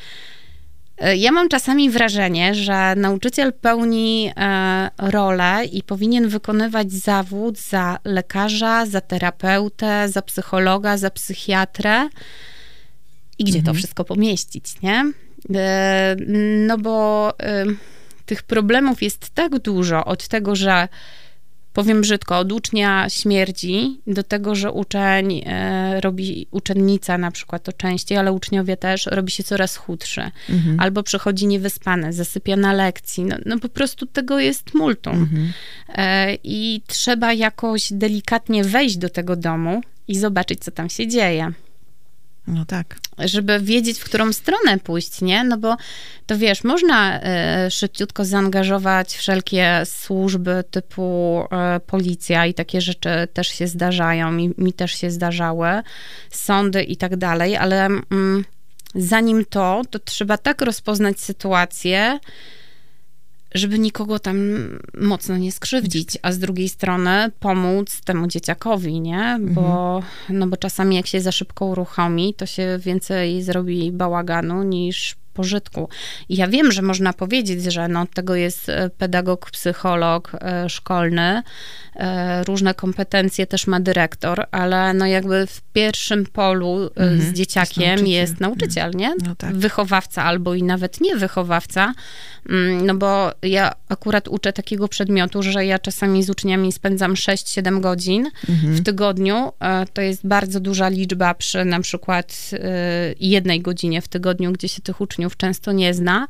[1.12, 8.86] ja mam czasami wrażenie, że nauczyciel pełni e, rolę i powinien wykonywać zawód za lekarza,
[8.86, 12.08] za terapeutę, za psychologa, za psychiatrę.
[13.38, 13.74] I gdzie mhm.
[13.74, 15.12] to wszystko pomieścić, nie?
[15.54, 16.16] E,
[16.66, 17.32] no bo
[18.26, 20.88] tych problemów jest tak dużo od tego, że
[21.74, 27.72] powiem brzydko, od ucznia śmierdzi do tego, że uczeń e, robi, uczennica na przykład to
[27.72, 30.30] częściej, ale uczniowie też, robi się coraz chudszy.
[30.50, 30.80] Mhm.
[30.80, 33.24] Albo przychodzi niewyspany, zasypia na lekcji.
[33.24, 35.12] No, no po prostu tego jest multum.
[35.12, 35.52] Mhm.
[35.94, 41.52] E, I trzeba jakoś delikatnie wejść do tego domu i zobaczyć, co tam się dzieje.
[42.46, 42.96] No tak.
[43.18, 45.44] Żeby wiedzieć, w którą stronę pójść, nie?
[45.44, 45.76] No bo
[46.26, 47.20] to wiesz, można
[47.66, 51.40] y, szybciutko zaangażować wszelkie służby typu
[51.76, 55.68] y, policja i takie rzeczy też się zdarzają, mi, mi też się zdarzały,
[56.30, 58.44] sądy i tak dalej, ale mm,
[58.94, 62.18] zanim to, to trzeba tak rozpoznać sytuację,
[63.54, 64.38] żeby nikogo tam
[65.00, 69.38] mocno nie skrzywdzić, a z drugiej strony pomóc temu dzieciakowi, nie?
[69.40, 70.38] Bo, mhm.
[70.38, 75.88] no bo czasami jak się za szybko uruchomi, to się więcej zrobi bałaganu niż pożytku.
[76.28, 81.42] I ja wiem, że można powiedzieć, że no, tego jest e, pedagog, psycholog e, szkolny,
[81.96, 88.06] e, różne kompetencje też ma dyrektor, ale no jakby w pierwszym polu mhm, z dzieciakiem
[88.06, 89.14] jest nauczyciel, jest nauczyciel nie?
[89.28, 89.56] No tak.
[89.56, 91.94] Wychowawca albo i nawet nie wychowawca,
[92.82, 98.30] no bo ja akurat uczę takiego przedmiotu, że ja czasami z uczniami spędzam 6-7 godzin
[98.48, 98.74] mhm.
[98.74, 99.52] w tygodniu.
[99.92, 102.50] To jest bardzo duża liczba przy na przykład
[103.20, 106.26] jednej godzinie w tygodniu, gdzie się tych uczniów uczniów często nie zna,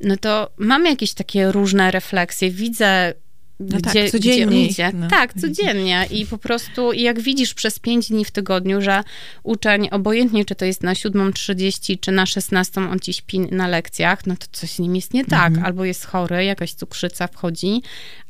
[0.00, 2.50] no to mam jakieś takie różne refleksje.
[2.50, 3.14] Widzę,
[3.60, 4.68] no gdzie, tak, codziennie.
[4.68, 4.92] Gdzie.
[4.94, 5.08] No.
[5.08, 6.06] Tak, codziennie.
[6.10, 9.02] I po prostu, jak widzisz przez pięć dni w tygodniu, że
[9.42, 14.26] uczeń, obojętnie czy to jest na 7.30, czy na 16, on ci śpi na lekcjach,
[14.26, 15.46] no to coś z nim jest nie tak.
[15.46, 15.66] Mhm.
[15.66, 17.82] Albo jest chory, jakaś cukrzyca wchodzi,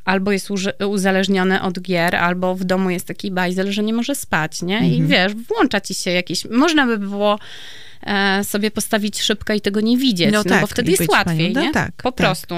[0.05, 0.49] albo jest
[0.89, 4.89] uzależniony od gier, albo w domu jest taki bajzel, że nie może spać, nie?
[4.89, 5.07] I mhm.
[5.07, 7.39] wiesz, włącza ci się jakieś, można by było
[8.03, 11.53] E, sobie postawić szybkę i tego nie widzieć, no, no tak, bo wtedy jest łatwiej,
[11.53, 11.73] no, nie?
[11.73, 12.15] Tak, po tak.
[12.15, 12.55] prostu.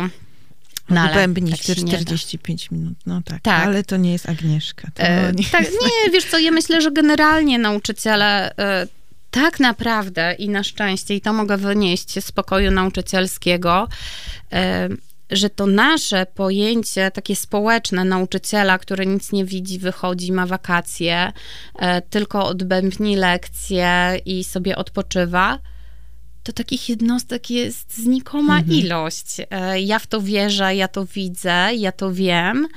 [0.90, 4.88] No, Bębnić tak 45 minut, no tak, tak, ale to nie jest Agnieszka.
[4.98, 5.72] E, nie, tak, jest...
[5.82, 8.86] nie, wiesz co, ja myślę, że generalnie nauczyciele e,
[9.30, 13.88] tak naprawdę i na szczęście, i to mogę wynieść z pokoju nauczycielskiego,
[14.52, 14.88] e,
[15.30, 21.32] że to nasze pojęcie takie społeczne nauczyciela, który nic nie widzi, wychodzi, ma wakacje,
[21.78, 25.58] e, tylko odbębni lekcje i sobie odpoczywa,
[26.42, 28.78] to takich jednostek jest znikoma mhm.
[28.78, 29.26] ilość.
[29.50, 32.68] E, ja w to wierzę, ja to widzę, ja to wiem,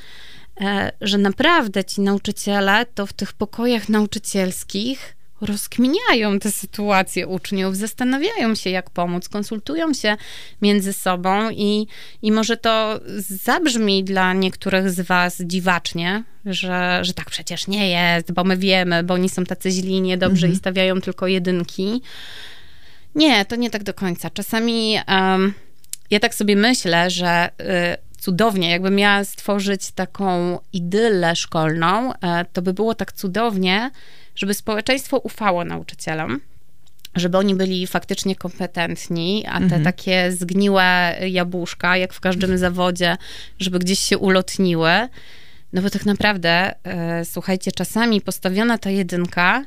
[0.61, 8.55] e, że naprawdę ci nauczyciele to w tych pokojach nauczycielskich rozkminiają te sytuacje uczniów, zastanawiają
[8.55, 10.17] się, jak pomóc, konsultują się
[10.61, 11.87] między sobą i,
[12.21, 18.31] i może to zabrzmi dla niektórych z was dziwacznie, że, że tak przecież nie jest,
[18.31, 20.53] bo my wiemy, bo oni są tacy źli, niedobrzy mhm.
[20.53, 22.01] i stawiają tylko jedynki.
[23.15, 24.29] Nie, to nie tak do końca.
[24.29, 25.53] Czasami um,
[26.11, 32.15] ja tak sobie myślę, że y, cudownie, jakbym miała stworzyć taką idylę szkolną, y,
[32.53, 33.91] to by było tak cudownie,
[34.35, 36.41] żeby społeczeństwo ufało nauczycielom,
[37.15, 39.83] żeby oni byli faktycznie kompetentni, a te mhm.
[39.83, 43.17] takie zgniłe jabłuszka, jak w każdym zawodzie,
[43.59, 44.91] żeby gdzieś się ulotniły.
[45.73, 49.65] No bo tak naprawdę, e, słuchajcie, czasami postawiona ta jedynka,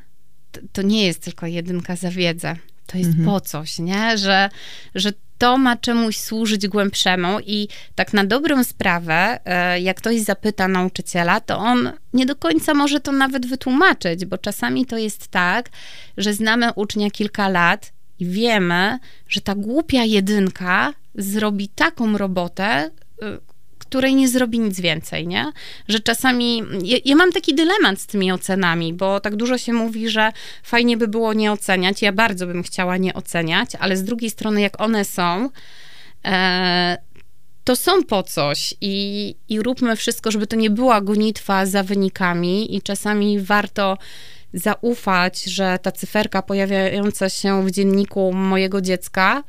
[0.52, 2.56] to, to, nie jest tylko jedynka za wiedzę.
[2.88, 3.28] To jest mhm.
[3.28, 4.18] po coś, nie?
[4.18, 4.50] Że,
[4.94, 10.68] że to ma czemuś służyć głębszemu i tak na dobrą sprawę, e, jak ktoś zapyta
[10.68, 15.70] nauczyciela, to on nie do końca może to nawet wytłumaczyć, bo czasami to jest tak,
[16.16, 18.98] że znamy ucznia kilka lat i wiemy,
[19.28, 22.90] że ta głupia jedynka zrobi taką robotę, e,
[23.88, 25.52] której nie zrobi nic więcej, nie?
[25.88, 30.08] Że czasami, ja, ja, mam taki dylemat z tymi ocenami, bo tak dużo się mówi,
[30.08, 34.30] że fajnie by było nie oceniać, ja bardzo bym chciała nie oceniać, ale z drugiej
[34.30, 35.50] strony, jak one są,
[36.24, 36.98] e,
[37.64, 42.76] to są po coś i, i róbmy wszystko, żeby to nie była gonitwa za wynikami
[42.76, 43.98] i czasami warto
[44.52, 49.44] zaufać, że ta cyferka pojawiająca się w dzienniku mojego dziecka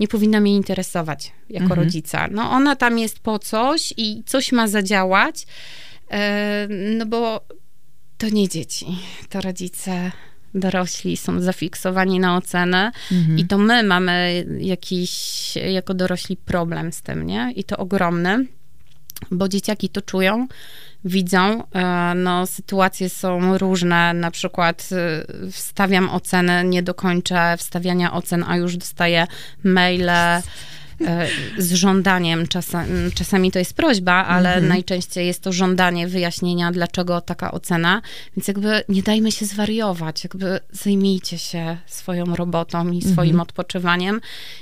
[0.00, 1.80] nie powinna mnie interesować jako mhm.
[1.80, 2.28] rodzica.
[2.30, 5.46] No ona tam jest po coś i coś ma zadziałać,
[6.10, 7.40] e, no bo
[8.18, 8.86] to nie dzieci,
[9.28, 10.12] to rodzice
[10.54, 13.38] dorośli są zafiksowani na ocenę mhm.
[13.38, 15.12] i to my mamy jakiś
[15.56, 17.52] jako dorośli problem z tym, nie?
[17.56, 18.46] I to ogromny,
[19.30, 20.46] bo dzieciaki to czują,
[21.04, 21.64] widzą.
[21.74, 28.56] E, no, sytuacje są różne, na przykład e, wstawiam ocenę, nie dokończę wstawiania ocen, a
[28.56, 29.26] już dostaję
[29.64, 30.42] maile e,
[31.58, 32.46] z żądaniem.
[32.46, 34.68] Czasami, czasami to jest prośba, ale mhm.
[34.68, 38.02] najczęściej jest to żądanie wyjaśnienia, dlaczego taka ocena.
[38.36, 43.40] Więc jakby nie dajmy się zwariować, jakby zajmijcie się swoją robotą i swoim mhm.
[43.40, 44.20] odpoczywaniem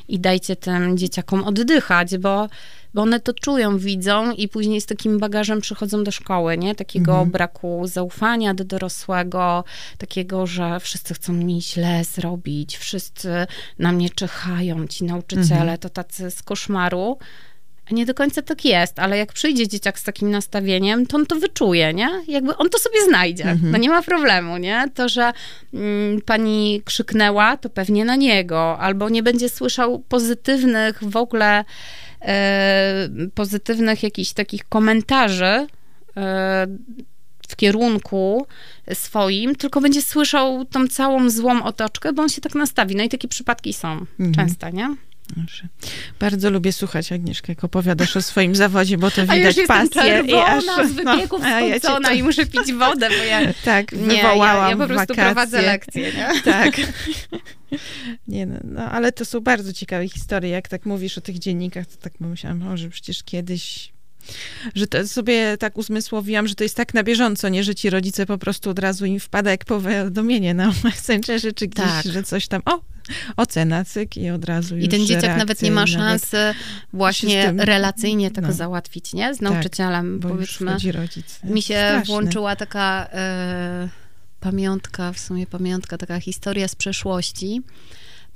[0.08, 2.48] i dajcie tym dzieciakom oddychać, bo
[2.96, 6.74] bo one to czują, widzą i później z takim bagażem przychodzą do szkoły, nie?
[6.74, 7.30] Takiego Mhm.
[7.30, 9.64] braku zaufania do dorosłego,
[9.98, 13.30] takiego, że wszyscy chcą mi źle zrobić, wszyscy
[13.78, 15.78] na mnie czyhają, ci nauczyciele, Mhm.
[15.78, 17.18] to tacy z koszmaru.
[17.90, 21.36] Nie do końca tak jest, ale jak przyjdzie dzieciak z takim nastawieniem, to on to
[21.36, 22.08] wyczuje, nie?
[22.28, 23.44] Jakby on to sobie znajdzie.
[23.44, 23.72] Mhm.
[23.72, 24.84] No nie ma problemu, nie?
[24.94, 25.32] To, że
[25.74, 31.64] mm, pani krzyknęła, to pewnie na niego, albo nie będzie słyszał pozytywnych w ogóle,
[33.34, 35.66] pozytywnych jakichś takich komentarzy e,
[37.48, 38.46] w kierunku
[38.94, 42.96] swoim, tylko będzie słyszał tą całą złą otoczkę, bo on się tak nastawi.
[42.96, 44.34] No i takie przypadki są Mhm.
[44.34, 44.96] często, nie?
[46.20, 49.88] Bardzo lubię słuchać, Agnieszka, jak opowiadasz o swoim zawodzie, bo to A widać już jestem
[49.88, 50.22] pasję.
[50.26, 53.40] i aż- z wypieków no, a ja to- i muszę pić wodę, bo ja...
[53.64, 55.24] Tak, Nie, ja, wywołałam ja po prostu wakacje.
[55.24, 56.28] prowadzę lekcje, nie?
[56.52, 56.74] Tak.
[58.28, 60.50] Nie no, no, ale to są bardzo ciekawe historie.
[60.50, 63.92] Jak tak mówisz o tych dziennikach, to tak pomyślałam, że przecież kiedyś
[64.74, 68.26] że to sobie tak uzmysłowiłam, że to jest tak na bieżąco, nie, że ci rodzice
[68.26, 72.04] po prostu od razu im wpada jak powiadomienie na Messengerze, czy gdzieś, Tak.
[72.12, 72.80] że coś tam, o,
[73.36, 76.36] ocena, cyk i od razu I ten dzieciak nawet nie ma nawet- szansy
[76.92, 78.52] właśnie relacyjnie tego no.
[78.52, 79.34] załatwić, nie?
[79.34, 80.92] Z Tak, nauczycielem, już powiedzmy.
[80.92, 81.38] rodzic.
[81.44, 82.04] Mi się Straszne.
[82.04, 83.88] włączyła taka e,
[84.40, 87.62] pamiątka, w sumie pamiątka, taka historia z przeszłości.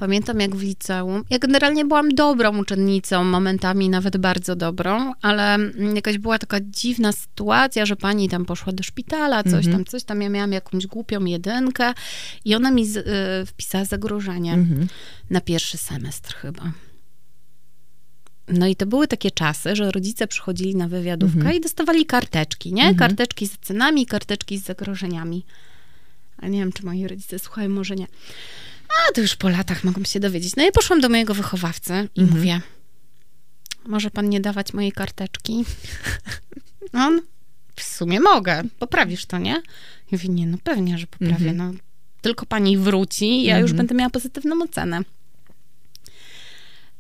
[0.01, 5.96] Pamiętam jak w liceum, ja generalnie byłam dobrą uczennicą, momentami nawet bardzo dobrą, ale mm,
[5.96, 9.72] jakaś była taka dziwna sytuacja, że pani tam poszła do szpitala, coś Mhm.
[9.72, 11.92] tam, coś tam, ja miałam jakąś głupią jedynkę
[12.44, 14.86] i ona mi z, y, wpisała zagrożenie Mhm.
[15.30, 16.72] na pierwszy semestr chyba.
[18.48, 21.57] No i to były takie czasy, że rodzice przychodzili na wywiadówkę Mhm.
[21.57, 22.94] i dostawali karteczki, nie?
[22.94, 25.44] Karteczki z cenami, karteczki z zagrożeniami.
[26.38, 28.07] A nie wiem, czy moi rodzice słuchają, może nie.
[28.91, 30.57] A, to już po latach mogą się dowiedzieć.
[30.57, 32.38] No i poszłam do mojego wychowawcy i Mhm.
[32.38, 32.61] mówię,
[33.86, 35.64] może pan nie dawać mojej karteczki?
[36.93, 37.20] On,
[37.76, 39.51] w sumie mogę, poprawisz to, nie?
[39.53, 39.62] Ja
[40.12, 41.57] mówię, nie, no pewnie, że poprawię, Mhm.
[41.57, 41.72] no.
[42.20, 43.76] Tylko pani wróci, ja już Mhm.
[43.76, 45.01] będę miała pozytywną ocenę.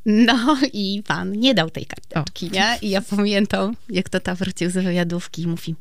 [0.06, 2.78] No i pan nie dał tej karteczki, nie?
[2.82, 5.74] I ja pamiętam, jak tata wrócił z wywiadówki i mówi,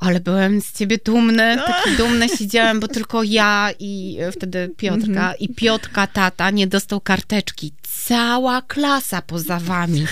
[0.00, 5.34] ale byłem z ciebie dumny, taki dumny siedziałem, bo tylko ja i e, wtedy Piotrka.
[5.34, 7.72] I Piotrka tata nie dostał karteczki.
[8.10, 10.06] Cała klasa poza wami.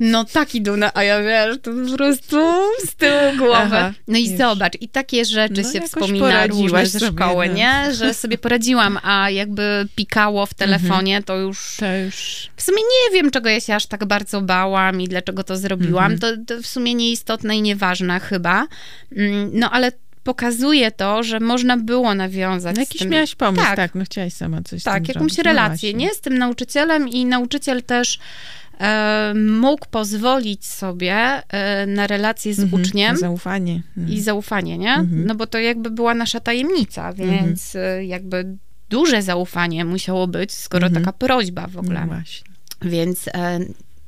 [0.00, 2.36] No taki dumny, a ja wiesz, to po prostu
[2.86, 3.76] z tyłu głowy.
[3.76, 7.54] Aha, no i zobacz, i takie rzeczy No się wspomina różne ze sobie, szkoły, no.
[7.54, 7.94] nie?
[7.94, 12.48] Że sobie poradziłam, a jakby pikało w telefonie, to już To już...
[12.56, 16.12] w sumie nie wiem, czego ja się aż tak bardzo bałam i dlaczego to zrobiłam.
[16.12, 16.46] Mhm.
[16.46, 18.66] To, to w sumie nieistotne i nieważne chyba.
[19.16, 19.92] Mm, No ale
[20.24, 23.10] pokazuje to, że można było nawiązać No jakiś tym...
[23.10, 23.76] miałaś pomysł, tak.
[23.76, 23.94] Tak.
[23.94, 25.36] no chciałaś sama coś Tak, jakąś.
[25.36, 26.06] No relację, właśnie.
[26.08, 26.14] nie?
[26.14, 28.18] Z tym nauczycielem i nauczyciel też
[28.80, 31.14] e, mógł pozwolić sobie
[31.48, 33.82] e, na relację z Mhm, uczniem Zaufanie.
[34.08, 34.94] i zaufanie, nie?
[34.94, 35.26] Mhm.
[35.26, 38.56] No bo to jakby była nasza tajemnica, więc e, jakby
[38.90, 41.04] duże zaufanie musiało być, skoro Mhm.
[41.04, 42.00] taka prośba w ogóle.
[42.00, 42.46] No właśnie.
[42.82, 43.60] Więc e,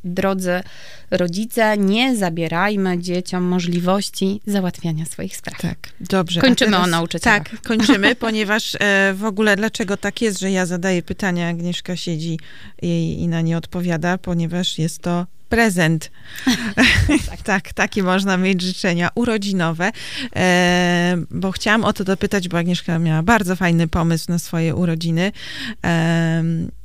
[0.06, 0.60] drodzy
[1.10, 5.60] rodzice, nie zabierajmy dzieciom możliwości załatwiania swoich spraw.
[5.60, 6.40] Tak, dobrze.
[6.40, 7.48] Kończymy o nauczycielach.
[7.48, 12.38] Tak, kończymy, ponieważ e, w ogóle dlaczego tak jest, że ja zadaję pytania, Agnieszka siedzi
[12.82, 16.10] i, i na nie odpowiada, ponieważ jest to prezent.
[17.44, 19.92] tak, takie można mieć życzenia urodzinowe,
[20.36, 25.32] e, bo chciałam o to dopytać, bo Agnieszka miała bardzo fajny pomysł na swoje urodziny,
[25.84, 26.44] e,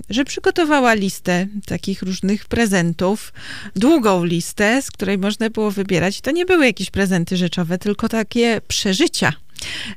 [0.10, 3.34] że przygotowała listę takich różnych prezentów,
[3.76, 6.22] długą listę, z której można było wybierać.
[6.22, 9.34] To nie były jakieś prezenty rzeczowe, tylko takie przeżycia.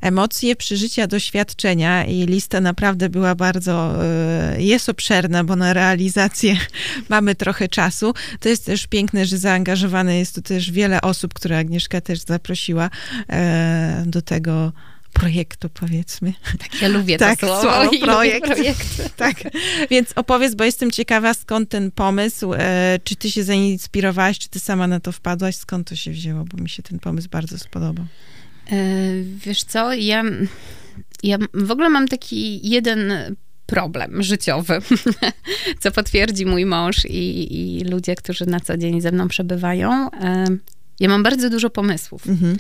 [0.01, 6.57] Emocje, przeżycia, doświadczenia i lista naprawdę była bardzo, e, jest obszerna, bo na realizację
[7.09, 8.15] mamy trochę czasu.
[8.41, 12.91] To jest też piękne, że zaangażowane jest tu też wiele osób, które Agnieszka też zaprosiła
[13.29, 14.73] e, do tego
[15.15, 16.33] projektu, powiedzmy.
[16.59, 17.63] Tak, ja lubię Tak, to słowo.
[17.63, 18.47] słowo projekt.
[18.47, 19.11] projekty.
[19.17, 19.35] Tak,
[19.91, 24.61] więc opowiedz, bo jestem ciekawa, skąd ten pomysł, e, czy ty się zainspirowałaś, czy ty
[24.61, 28.07] sama na to wpadłaś, skąd to się wzięło, bo mi się ten pomysł bardzo spodobał.
[28.73, 28.77] E,
[29.23, 30.23] Wiesz co, ja,
[31.23, 33.13] ja w ogóle mam taki jeden
[33.67, 34.79] problem życiowy,
[35.81, 40.11] co potwierdzi mój mąż i, i ludzie, którzy na co dzień ze mną przebywają.
[40.11, 40.45] E,
[41.01, 42.29] Ja mam bardzo dużo pomysłów.
[42.29, 42.57] Mhm.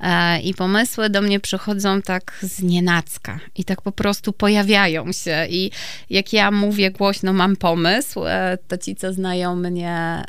[0.00, 5.46] E, I pomysły do mnie przychodzą tak z nienacka i tak po prostu pojawiają się.
[5.50, 5.70] I
[6.10, 8.20] jak ja mówię głośno, mam pomysł,
[8.68, 10.22] to ci, co znają mnie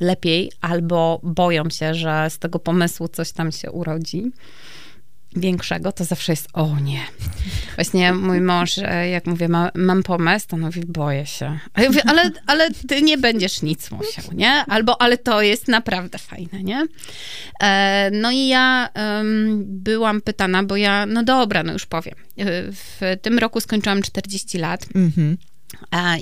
[0.00, 4.32] lepiej albo boją się, że z tego pomysłu coś tam się urodzi
[5.36, 7.00] większego, to zawsze jest o nie.
[7.74, 11.58] właśnie mój mąż, e, jak mówię, ma, mam pomysł, to mówi, boję się.
[11.74, 14.50] A ja mówię, ale, ale ty nie będziesz nic musiał, nie?
[14.50, 16.86] Albo, ale to jest naprawdę fajne, nie?
[17.60, 22.14] E, no i ja um, byłam pytana, bo ja, no dobra, no już powiem.
[22.38, 24.86] E, w tym roku skończyłam 40 lat.
[24.94, 25.36] Mhm.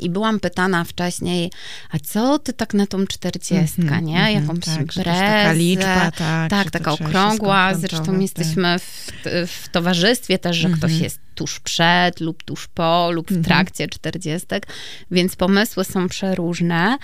[0.03, 1.51] I byłam pytana wcześniej,
[1.91, 4.17] a co ty tak na tą czterdziestkę, mm -hmm, nie?
[4.19, 5.21] Mhm, Jakąś tak, imprezę.
[5.21, 6.51] Taka liczba, tak.
[6.51, 7.75] Tak, taka okrągła.
[7.75, 8.21] Zresztą tak.
[8.21, 9.13] jesteśmy w,
[9.47, 10.79] w, towarzystwie też, że mm -hmm.
[10.79, 11.05] ktoś mhm.
[11.05, 13.47] jest tuż przed lub tuż po lub w mm -hmm.
[13.47, 14.67] trakcie czterdziestek,
[15.11, 16.99] więc pomysły są przeróżne.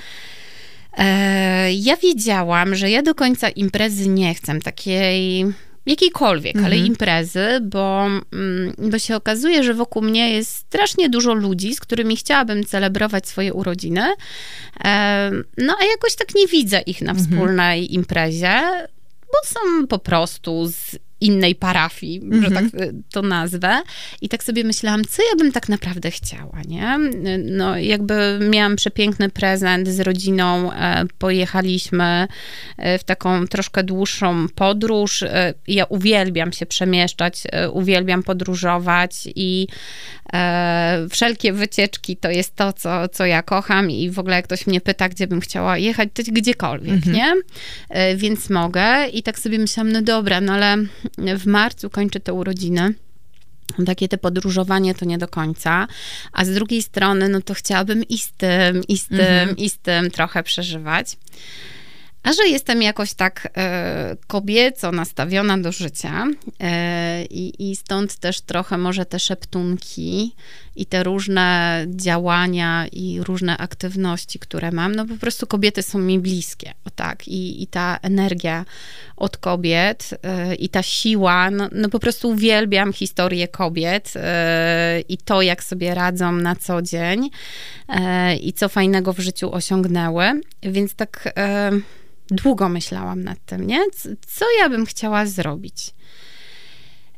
[0.96, 5.46] E, ja wiedziałam, że ja do końca imprezy nie chcę, takiej
[5.86, 6.64] jakiejkolwiek, mhm.
[6.64, 11.80] ale imprezy, bo, mm, bo się okazuje, że wokół mnie jest strasznie dużo ludzi, z
[11.80, 14.04] którymi chciałabym celebrować swoje urodziny,
[15.58, 17.30] no a jakoś tak nie widzę ich na mhm.
[17.30, 18.60] wspólnej imprezie,
[19.26, 22.44] bo są po prostu z innej parafii, mm -hmm.
[22.44, 22.82] że tak mhm.
[22.82, 23.82] y, to nazwę.
[24.22, 26.98] I tak sobie myślałam, co ja bym tak naprawdę chciała, nie?
[27.44, 32.28] No, jakby miałam przepiękny prezent z rodziną, e, pojechaliśmy
[32.76, 35.22] e, w taką troszkę dłuższą podróż.
[35.22, 37.42] E, ja uwielbiam się przemieszczać,
[37.72, 39.66] uwielbiam podróżować i
[41.10, 44.80] wszelkie wycieczki to jest to, co, co ja kocham i w ogóle jak ktoś mnie
[44.80, 47.12] pyta, gdzie bym chciała jechać, to gdziekolwiek, mm -hmm.
[47.12, 47.34] nie?
[48.16, 50.76] Więc mogę i tak sobie myślałam, no dobra, no ale
[51.18, 52.94] w marcu kończy te urodziny.
[53.86, 55.86] Takie te podróżowanie to nie do końca,
[56.32, 59.56] a z drugiej strony, no to chciałabym i z tym, i z tym, mhm.
[59.56, 61.16] i z tym trochę przeżywać.
[62.22, 66.26] A że jestem jakoś tak e, kobieco nastawiona do życia
[66.60, 67.24] e,
[67.58, 70.34] i stąd też trochę może te szeptunki
[70.76, 76.18] i te różne działania i różne aktywności, które mam, no po prostu kobiety są mi
[76.18, 78.64] bliskie, o tak, i, i ta energia
[79.16, 85.18] od kobiet e, i ta siła, no, no, po prostu uwielbiam historię kobiet e, i
[85.18, 87.30] to, jak sobie radzą na co dzień
[87.88, 91.34] e, i co fajnego w życiu osiągnęły, więc tak
[92.30, 93.84] długo myślałam nad tym, nie?
[94.26, 95.95] Co ja bym chciała zrobić?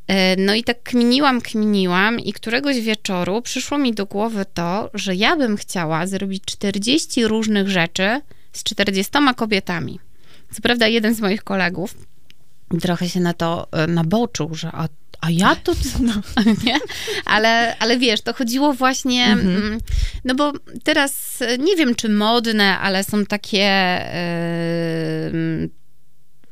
[0.09, 5.15] E, no i tak kminiłam, kminiłam i któregoś wieczoru przyszło mi do głowy to, że
[5.15, 8.21] ja bym chciała zrobić 40 różnych rzeczy
[8.53, 10.01] z 40 kobietami.
[10.53, 11.95] Co prawda jeden z moich kolegów
[12.81, 14.89] trochę się na to e, naboczył, że a,
[15.21, 15.99] a ja to co?
[16.09, 16.23] No,
[16.65, 16.79] nie?
[17.25, 19.57] Ale, ale wiesz, to chodziło właśnie, mhm.
[19.57, 19.81] Mm,
[20.25, 20.53] no bo
[20.85, 23.59] teraz e, nie wiem, czy modne, ale są takie
[25.33, 25.71] yy,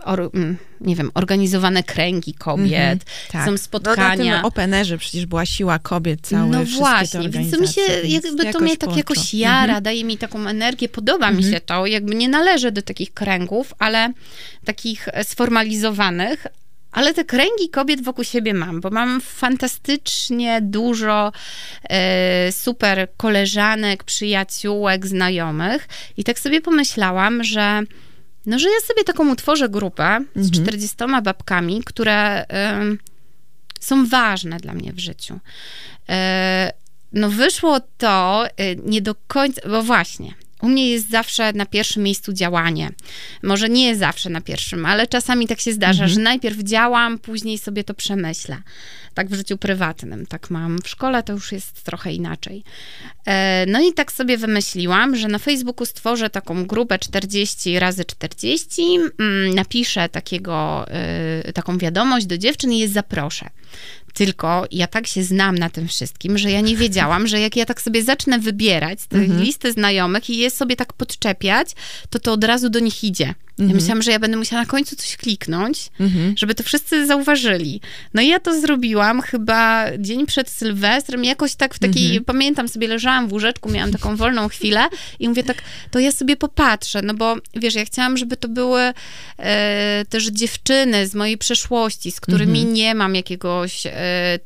[0.07, 3.47] or, mm, nie wiem, organizowane kręgi kobiet, mm-hmm, tak.
[3.47, 4.17] są spotkania.
[4.17, 7.83] No na tym openerze przecież była siła kobiet całe, No właśnie, więc to mi się,
[8.05, 9.83] jakby to mnie tak jakoś jara, mm-hmm.
[9.83, 11.37] daje mi taką energię, podoba mm-hmm.
[11.37, 11.63] mi się mhm.
[11.67, 14.13] to, jakby nie należy do takich kręgów, ale
[14.65, 16.47] takich sformalizowanych,
[16.97, 21.33] ale te kręgi kobiet wokół siebie mam, bo mam fantastycznie dużo
[21.91, 27.83] e, super koleżanek, przyjaciółek, znajomych i tak sobie pomyślałam, że
[28.47, 31.25] no, że ja sobie taką utworzę grupę z 40 mhm.
[31.25, 32.47] babkami, które y,
[33.81, 35.35] są ważne dla mnie w życiu.
[35.35, 36.13] Y,
[37.13, 42.03] no, wyszło to y, nie do końca, bo właśnie, u mnie jest zawsze na pierwszym
[42.03, 42.91] miejscu działanie.
[43.43, 46.09] Może nie zawsze na pierwszym, ale czasami tak się zdarza, mhm.
[46.09, 48.63] że najpierw działam, później sobie to przemyślę
[49.17, 50.27] tak w życiu prywatnym.
[50.27, 52.65] Tak mam w szkole, to już jest trochę inaczej.
[53.27, 58.83] E, no i tak sobie wymyśliłam, że na Facebooku stworzę taką grupę 40 razy 40,
[59.19, 63.51] mm, napiszę takiego, e, taką wiadomość do dziewczyn i je zaproszę.
[64.17, 67.65] Tylko ja tak się znam na tym wszystkim, że ja nie wiedziałam, że jak ja
[67.67, 69.43] tak sobie zacznę wybierać te mhm.
[69.43, 71.69] listy znajomych i je sobie tak podczepiać,
[72.11, 73.35] to to od razu do nich idzie.
[73.59, 73.81] Ja mhm.
[73.81, 76.35] myślałam, że ja będę musiała na końcu coś kliknąć, mhm.
[76.37, 77.81] żeby to wszyscy zauważyli.
[78.15, 82.25] No i ja to zrobiłam chyba dzień przed Sylwestrem, jakoś tak w takiej, mhm.
[82.25, 84.89] pamiętam sobie, leżałam w łóżeczku, miałam taką wolną chwilę
[85.19, 88.93] i mówię tak, to ja sobie popatrzę, no bo wiesz, ja chciałam, żeby to były
[89.39, 92.75] e, też dziewczyny z mojej przeszłości, z którymi mhm.
[92.75, 93.93] nie mam jakiegoś e,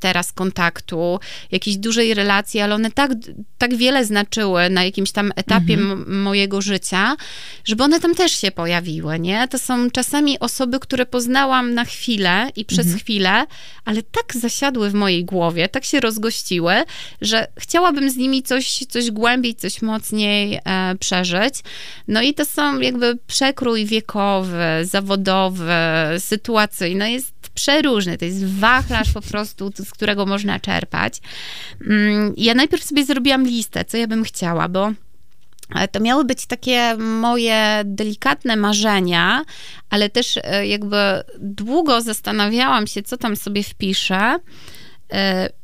[0.01, 3.11] teraz kontaktu, jakiejś dużej relacji, ale one tak,
[3.59, 6.23] tak wiele znaczyły na jakimś tam etapie mhm.
[6.23, 7.17] mojego życia,
[7.65, 9.49] żeby one tam też się pojawiły nie?
[9.49, 12.99] To są czasami osoby, które poznałam na chwilę i przez mhm.
[12.99, 13.47] chwilę,
[13.85, 16.75] ale tak zasiadły w mojej głowie, tak się rozgościły,
[17.21, 21.55] że chciałabym z nimi coś, coś głębiej, coś mocniej e, przeżyć.
[22.09, 25.73] No i to są jakby przekrój wiekowy, zawodowy,
[26.19, 31.21] sytuacyjny, jest przeróżny, to jest wachlarz po prostu, z którego można czerpać.
[31.87, 34.93] Mm, ja najpierw sobie zrobiłam listę, co ja bym chciała, bo
[35.93, 39.45] to miały być takie moje delikatne marzenia,
[39.91, 40.97] ale też e, jakby
[41.39, 44.39] długo zastanawiałam się, co tam sobie wpiszę.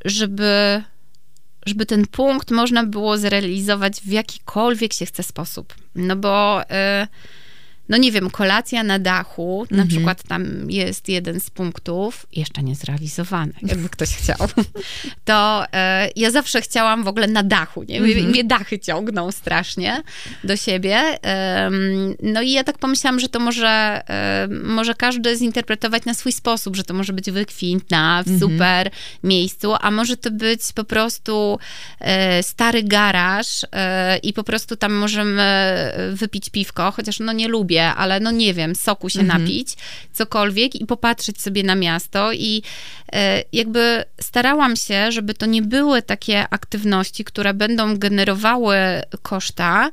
[0.05, 0.83] żeby,
[1.67, 5.75] żeby ten punkt można było zrealizować w jakikolwiek się chce sposób.
[5.95, 6.63] No bo
[7.89, 9.80] no nie wiem, kolacja na dachu, mhm.
[9.80, 14.37] na przykład tam jest jeden z punktów, jeszcze nie zrealizowany, jakby ktoś chciał,
[15.24, 17.99] to e, ja zawsze chciałam w ogóle na dachu, nie?
[17.99, 18.26] Mhm.
[18.26, 20.03] Mnie dachy ciągną strasznie
[20.45, 20.97] do siebie.
[21.24, 21.70] E,
[22.22, 26.76] no i ja tak pomyślałam, że to może, e, może każdy zinterpretować na swój sposób,
[26.76, 28.51] że to może być wykwintna, w mhm.
[28.51, 28.91] super
[29.22, 31.59] miejscu, a może to być po prostu
[32.01, 35.37] e, stary garaż e, i po prostu tam możemy
[36.12, 39.43] wypić piwko, chociaż no nie lubię lubię, ale no nie wiem, soku się mhm.
[39.43, 39.77] napić,
[40.12, 42.62] cokolwiek i popatrzeć sobie na miasto i
[43.12, 48.77] e, jakby starałam się, żeby to nie były takie aktywności, które będą generowały
[49.22, 49.91] koszta,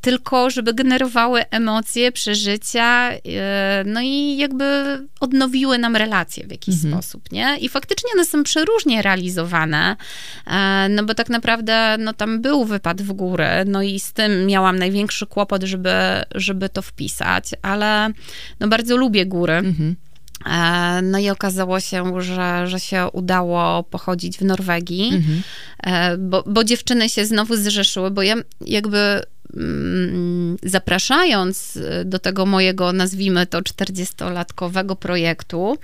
[0.00, 6.94] tylko żeby generowały emocje, przeżycia, e, no i jakby odnowiły nam relacje w jakiś mhm.
[6.94, 7.56] sposób, nie?
[7.60, 9.96] I faktycznie one są przeróżnie realizowane,
[10.46, 14.46] e, no bo tak naprawdę, no tam był wypad w górę, no i z tym
[14.46, 15.94] miałam największy kłopot, żeby,
[16.34, 18.10] żeby to wpisać, ale
[18.60, 19.52] no bardzo lubię góry.
[19.52, 19.96] Mhm.
[20.46, 25.42] E, no i okazało się, że, że się udało pochodzić w Norwegii, mhm.
[25.82, 29.22] E, bo, bo dziewczyny się znowu zrzeszyły, bo ja jakby
[29.56, 35.76] mm, zapraszając do tego mojego, nazwijmy to, 40-latkowego projektu,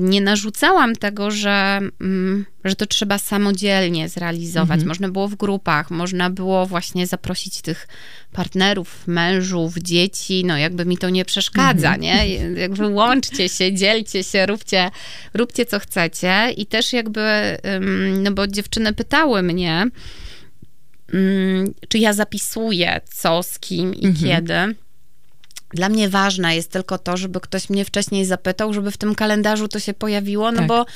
[0.00, 4.70] nie narzucałam tego, że, mm, że to trzeba samodzielnie zrealizować.
[4.70, 4.88] Mhm.
[4.88, 7.88] Można było w grupach, można było właśnie zaprosić tych
[8.32, 12.00] partnerów, mężów, dzieci, no jakby mi to nie przeszkadza, mhm.
[12.00, 12.36] nie?
[12.60, 14.90] Jakby łączcie się, dzielcie się, róbcie,
[15.34, 17.58] róbcie co chcecie i też jakby,
[18.22, 19.86] no bo dziewczyny pytały mnie,
[21.88, 24.30] czy ja zapisuję co, z kim i mhm.
[24.30, 24.83] kiedy.
[25.74, 29.68] Dla mnie ważne jest tylko to, żeby ktoś mnie wcześniej zapytał, żeby w tym kalendarzu
[29.68, 30.66] to się pojawiło, no tak.
[30.66, 30.86] bo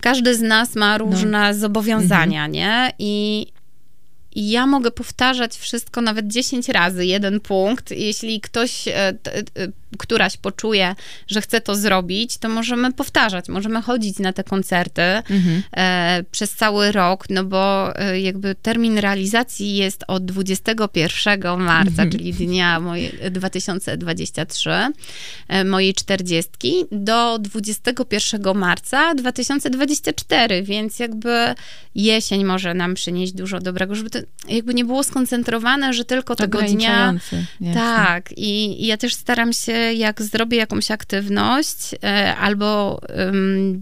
[0.00, 1.04] każdy z nas ma no.
[1.04, 1.58] różne no.
[1.58, 2.52] zobowiązania, mhm.
[2.52, 2.92] nie?
[2.98, 3.46] I,
[4.34, 7.90] i ja mogę powtarzać wszystko nawet 10 razy, jeden punkt.
[7.90, 9.14] Jeśli ktoś, e, e,
[9.98, 10.94] któraś poczuje,
[11.26, 15.62] że chce to zrobić, to możemy powtarzać, możemy chodzić na te koncerty mhm.
[15.76, 22.10] E, przez cały rok, no bo jakby termin realizacji jest od 21 marca, mhm.
[22.10, 24.70] czyli dnia moje, 2023,
[25.64, 26.50] mojej 40,
[26.92, 31.54] do 21 marca 2024, więc jakby
[31.94, 34.18] jesień może nam przynieść dużo dobrego, żeby to
[34.48, 37.14] jakby nie było skoncentrowane, że tylko tego dnia.
[37.14, 37.74] Jasne.
[37.74, 38.32] Tak.
[38.32, 43.00] I, I, ja też staram się, jak zrobię jakąś aktywność, e, albo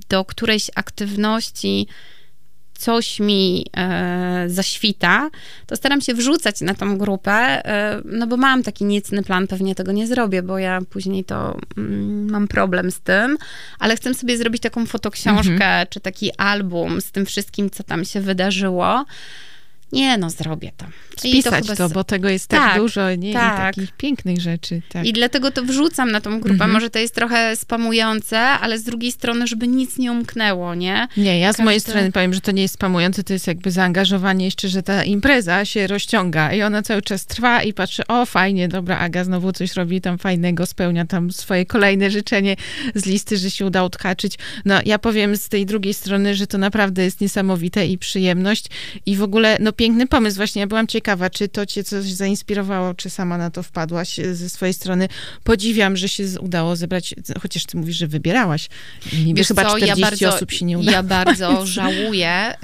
[0.08, 1.86] do którejś aktywności
[2.80, 5.30] coś mi e, zaświta,
[5.66, 9.74] to staram się wrzucać na tą grupę, e, no bo mam taki niecny plan, pewnie
[9.74, 13.38] tego nie zrobię, bo ja później to mm, mam problem z tym,
[13.78, 15.86] ale chcę sobie zrobić taką fotoksiążkę, mhm.
[15.90, 19.04] czy taki album z tym wszystkim, co tam się wydarzyło.
[19.92, 20.86] Nie, no zrobię to.
[21.18, 23.32] Spisać to, to, bo tego jest tak, tak dużo, nie?
[23.32, 23.76] Tak.
[23.76, 24.82] I takich pięknych rzeczy.
[24.88, 25.06] Tak.
[25.06, 26.52] I dlatego to wrzucam na tą grupę.
[26.52, 26.70] Mhm.
[26.70, 31.08] Może to jest trochę spamujące, ale z drugiej strony, żeby nic nie umknęło, nie?
[31.16, 31.62] Nie, ja Każdy...
[31.62, 34.82] z mojej strony powiem, że to nie jest spamujące, to jest jakby zaangażowanie jeszcze, że
[34.82, 39.24] ta impreza się rozciąga i ona cały czas trwa i patrzy, o fajnie, dobra, Aga
[39.24, 42.56] znowu coś robi tam fajnego, spełnia tam swoje kolejne życzenie
[42.94, 44.38] z listy, że się uda odhaczyć.
[44.64, 48.64] No ja powiem z tej drugiej strony, że to naprawdę jest niesamowite i przyjemność
[49.06, 50.60] i w ogóle, no piękny pomysł właśnie.
[50.60, 54.74] Ja byłam ciekawa, czy to cię coś zainspirowało, czy sama na to wpadłaś ze swojej
[54.74, 55.08] strony.
[55.44, 58.68] Podziwiam, że się udało zebrać, chociaż ty mówisz, że wybierałaś.
[59.24, 60.92] Niby Wiesz chyba co, 40 ja bardzo, osób się nie udało.
[60.92, 62.54] Ja bardzo żałuję,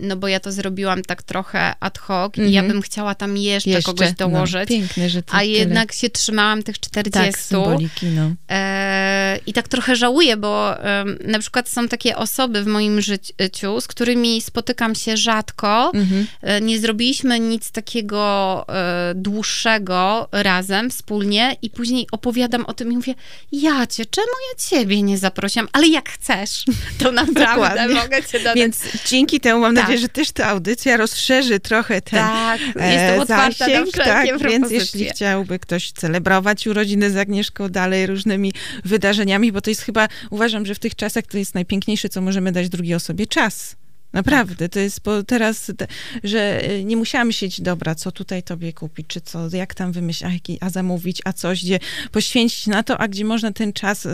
[0.00, 2.68] no bo ja to zrobiłam tak trochę ad hoc i ja mhm.
[2.68, 4.70] bym chciała tam jeszcze, jeszcze kogoś no, dołożyć.
[4.70, 5.50] No, piękne, że to A tyle.
[5.50, 7.32] jednak się trzymałam tych 40.
[7.32, 8.30] Tak, symboliki, no.
[8.50, 13.80] E, I tak trochę żałuję, bo e, na przykład są takie osoby w moim życiu,
[13.80, 16.26] z którymi spotykam się rzadko, mhm.
[16.42, 22.96] E, nie zrobiliśmy nic takiego e, dłuższego razem, wspólnie i później opowiadam o tym i
[22.96, 23.14] mówię,
[23.52, 25.68] ja cię, czemu ja ciebie nie zaprosiłam?
[25.72, 26.64] Ale jak chcesz,
[27.00, 27.94] to naprawdę Dokładnie.
[27.94, 28.56] mogę cię dodać.
[28.56, 29.84] Więc dzięki temu mam tak.
[29.84, 34.70] nadzieję, że też ta audycja rozszerzy trochę ten tak, e, otwarta zasięg, na tak, Więc
[34.70, 38.52] jeśli chciałby ktoś celebrować urodziny z Agnieszką dalej różnymi
[38.84, 42.52] wydarzeniami, bo to jest chyba, uważam, że w tych czasach to jest najpiękniejsze, co możemy
[42.52, 43.81] dać drugiej osobie, czas
[44.12, 45.86] Naprawdę, to jest, bo teraz, te,
[46.24, 50.30] że e, nie musiałam myśleć, dobra, co tutaj tobie kupić, czy co, jak tam wymyślić,
[50.60, 51.78] a, a zamówić, a coś, gdzie
[52.12, 54.10] poświęcić na to, a gdzie można ten czas y,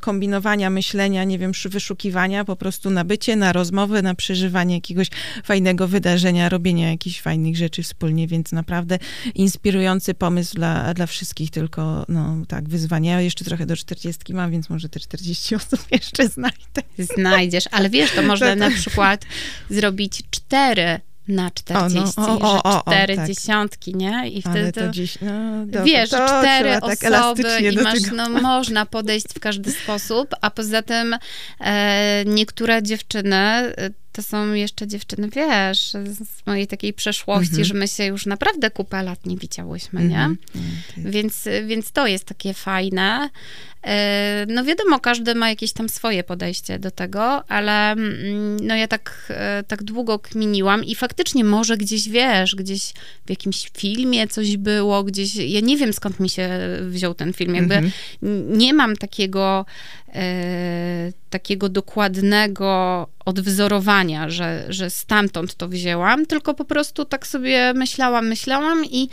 [0.00, 5.08] kombinowania, myślenia, nie wiem, wyszukiwania, po prostu na bycie, na rozmowę, na przeżywanie jakiegoś
[5.44, 8.98] fajnego wydarzenia, robienia jakichś fajnych rzeczy wspólnie, więc naprawdę
[9.34, 13.12] inspirujący pomysł dla, dla wszystkich, tylko, no tak, wyzwania.
[13.12, 16.82] Ja jeszcze trochę do 40 mam, więc może te 40 osób jeszcze znajdę.
[16.98, 19.24] Znajdziesz, ale wiesz, to można na przykład
[19.70, 23.28] zrobić cztery na 40, o, no, o, o, o, cztery tak.
[23.28, 24.28] dziesiątki, nie?
[24.28, 29.26] I wtedy to, dziś, no, dobra, wiesz, cztery tak osoby i masz, no można podejść
[29.34, 31.16] w każdy sposób, a poza tym
[31.60, 37.68] e, niektóre dziewczyny e, to są jeszcze dziewczyny, wiesz, z mojej takiej przeszłości, mm -hmm.
[37.68, 40.24] że my się już naprawdę kupę lat nie widziałyśmy, nie?
[40.24, 41.10] Mm -hmm.
[41.10, 43.30] Więc, więc to jest takie fajne.
[43.86, 48.88] E, no wiadomo, każdy ma jakieś tam swoje podejście do tego, ale mm, no ja
[48.88, 52.92] tak, e, tak długo kminiłam i faktycznie może gdzieś, wiesz, gdzieś
[53.26, 56.48] w jakimś filmie coś było, gdzieś, ja nie wiem skąd mi się
[56.88, 58.56] wziął ten film, jakby mm -hmm.
[58.56, 59.66] nie mam takiego
[60.14, 68.28] e, takiego dokładnego odwzorowania, że, że stamtąd to wzięłam, tylko po prostu tak sobie myślałam,
[68.28, 69.08] myślałam i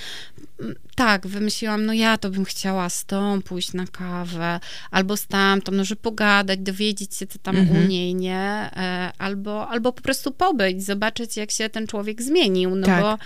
[0.98, 4.60] tak, wymyśliłam, no ja to bym chciała z tą pójść na kawę,
[4.92, 7.84] albo z tamtą, no, żeby pogadać, dowiedzieć się, co tam mhm.
[7.84, 8.40] u niej, nie?
[8.76, 13.02] E, albo, albo po prostu pobyć, zobaczyć, jak się ten człowiek zmienił, no tak.
[13.02, 13.18] bo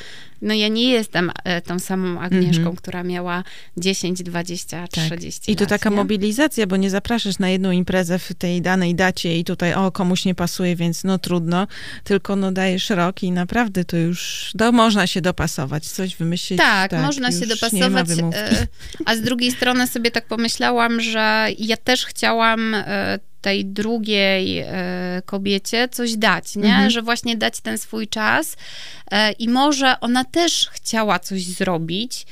[0.42, 2.76] no ja nie jestem e, tą samą Agnieszką, mhm.
[2.76, 3.44] która miała
[3.78, 5.06] 10, 20, tak.
[5.06, 5.96] 30 I to lat, taka nie?
[5.96, 10.26] mobilizacja, bo nie zapraszasz na jedną imprezę w tej danej dacie i tutaj, o, komuś
[10.26, 11.68] nie pasuje, więc no trudno,
[12.04, 16.60] tylko no dajesz rok i naprawdę to już, do, można się dopasować, coś wymyślić.
[16.60, 17.61] Tak, tak można się dopasować,
[18.34, 18.68] e,
[19.06, 25.22] a z drugiej strony sobie tak pomyślałam, że ja też chciałam e, tej drugiej e,
[25.26, 26.70] kobiecie coś dać, nie?
[26.70, 26.90] Mhm.
[26.90, 28.58] Że właśnie dać ten swój czas
[29.40, 32.26] i może ona też chciała coś zrobić,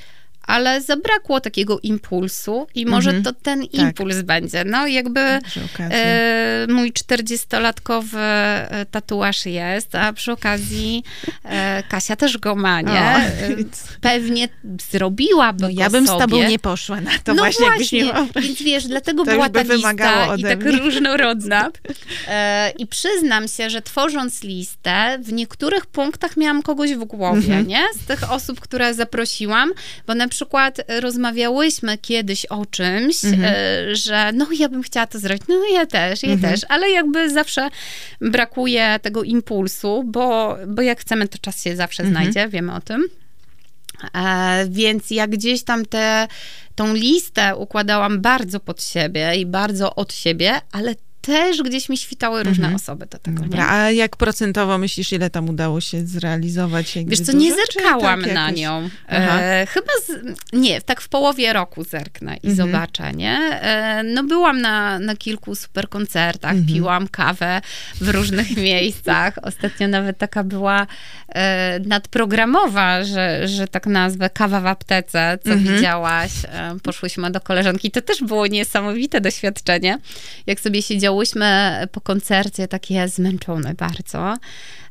[0.49, 3.23] ale zabrakło takiego impulsu i może mhm.
[3.23, 3.73] to ten tak.
[3.73, 4.63] impuls będzie.
[4.65, 5.19] No jakby
[5.79, 11.03] e, mój 40-latkowy e, tatuaż jest, a przy okazji
[11.43, 12.99] e, Kasia też go ma, nie?
[12.99, 13.31] E,
[14.01, 14.49] pewnie
[14.91, 16.19] zrobiłaby no, ja bym sobie.
[16.19, 18.13] z tobą nie poszła na to no właśnie, właśnie nie...
[18.41, 21.71] Więc wiesz, dlatego to była ta by lista i tak różnorodna.
[22.27, 27.67] E, I przyznam się, że tworząc listę, w niektórych punktach miałam kogoś w głowie, mhm.
[27.67, 27.83] nie?
[28.03, 29.71] Z tych osób, które zaprosiłam,
[30.07, 33.53] bo na przykład przykład rozmawiałyśmy kiedyś o czymś, mhm.
[33.55, 36.53] E, że no ja bym chciała to zrobić, no ja też, ja mhm.
[36.53, 37.69] też, ale jakby zawsze
[38.21, 42.23] brakuje tego impulsu, bo, bo jak chcemy, to czas się zawsze mhm.
[42.23, 43.07] znajdzie, wiemy o tym.
[44.15, 46.27] E, więc jak gdzieś tam te,
[46.75, 52.43] tą listę układałam bardzo pod siebie i bardzo od siebie, ale też gdzieś mi świtały
[52.43, 52.75] różne mhm.
[52.75, 53.43] osoby do tego.
[53.43, 53.69] Dobra, nie?
[53.69, 56.97] a jak procentowo myślisz, ile tam udało się zrealizować?
[57.05, 58.59] Wiesz co, nie zerkałam tak na jakoś...
[58.59, 58.89] nią.
[59.09, 62.55] E, chyba, z, nie, tak w połowie roku zerknę i mhm.
[62.55, 63.37] zobaczę, nie?
[63.61, 66.67] E, no byłam na, na kilku super koncertach, mhm.
[66.67, 67.61] piłam kawę
[68.01, 69.33] w różnych miejscach.
[69.41, 70.87] Ostatnio nawet taka była
[71.27, 75.75] e, nadprogramowa, że, że tak nazwę, kawa w aptece, co mhm.
[75.75, 76.31] widziałaś.
[76.45, 77.91] E, poszłyśmy do koleżanki.
[77.91, 79.99] To też było niesamowite doświadczenie,
[80.47, 84.37] jak sobie siedziało wzięłyśmy po koncercie takie zmęczone bardzo.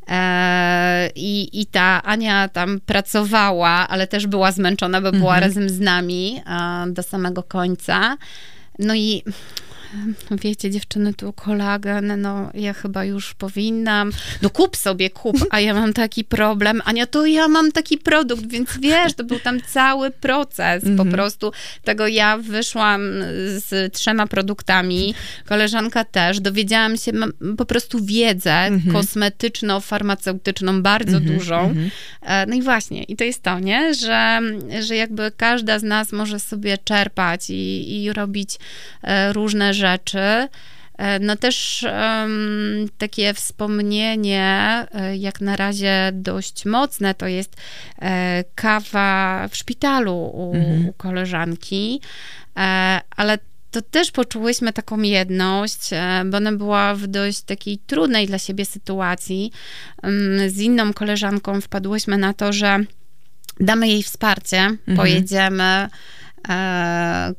[0.08, 5.44] E, I, I ta Ania tam pracowała, ale też była zmęczona, bo była mhm.
[5.44, 8.16] razem z nami e, do samego końca.
[8.78, 9.22] No i
[10.30, 14.12] wiecie, dziewczyny, tu kolagen, no ja chyba już powinnam.
[14.42, 16.82] No kup sobie, kup, a ja mam taki problem.
[16.84, 21.10] Ania, to ja mam taki produkt, więc wiesz, to był tam cały proces po mhm.
[21.10, 21.52] prostu.
[21.84, 23.00] Tego ja wyszłam
[23.56, 25.14] z trzema produktami,
[25.46, 27.12] koleżanka też, dowiedziałam się
[27.56, 28.96] po prostu wiedzę mhm.
[28.96, 31.74] kosmetyczno-farmaceutyczną, bardzo mhm, dużą.
[32.22, 33.94] E, no i właśnie, i to jest to, nie?
[33.94, 34.40] Że,
[34.80, 38.58] że jakby każda z nas może sobie czerpać i, i robić
[39.02, 39.77] e, różne rzeczy.
[40.98, 47.56] E, no też um, takie wspomnienie, e, jak na razie dość mocne, to jest
[47.98, 50.88] e, kawa w szpitalu u, mhm.
[50.88, 52.00] u koleżanki,
[52.56, 53.38] e, ale
[53.70, 58.64] to też poczułyśmy taką jedność, e, bo ona była w dość takiej trudnej dla siebie
[58.64, 59.52] sytuacji.
[60.46, 62.78] Z inną koleżanką wpadłyśmy na to, że
[63.60, 64.96] damy jej wsparcie, mhm.
[64.96, 65.88] pojedziemy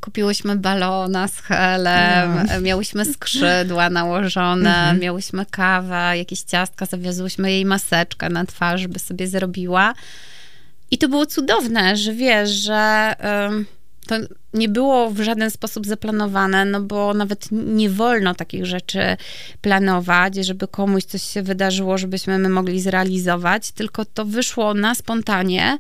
[0.02, 2.62] kupiłyśmy balona z helem, no.
[2.62, 5.00] miałyśmy skrzydła nałożone, mhm.
[5.00, 9.94] miałyśmy kawę, jakieś ciastka, zawiozłyśmy jej maseczkę na twarz, by sobie zrobiła.
[10.92, 13.14] I to było cudowne, że wiesz, że
[14.08, 14.16] to
[14.54, 19.18] nie było w żaden sposób zaplanowane, no bo nawet nie wolno takich rzeczy
[19.62, 25.78] planować, żeby komuś coś się wydarzyło, żebyśmy my mogli zrealizować, tylko to wyszło na spontanie,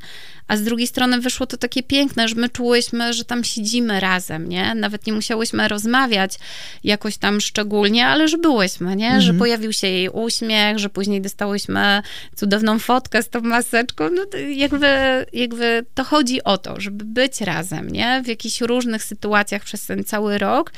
[0.49, 4.49] a z drugiej strony wyszło to takie piękne, że my czułyśmy, że tam siedzimy razem,
[4.49, 4.75] nie?
[4.75, 6.35] Nawet nie musiałyśmy rozmawiać
[6.83, 9.05] jakoś tam szczególnie, ale że byłyśmy, nie?
[9.05, 9.21] Mhm.
[9.21, 12.01] Że pojawił się jej uśmiech, że później dostałyśmy
[12.35, 14.87] cudowną fotkę z tą maseczką, no jakby,
[15.33, 18.21] jakby to chodzi o to, żeby być razem, nie?
[18.23, 18.27] W
[18.61, 20.71] różnych sytuacjach przez ten cały rok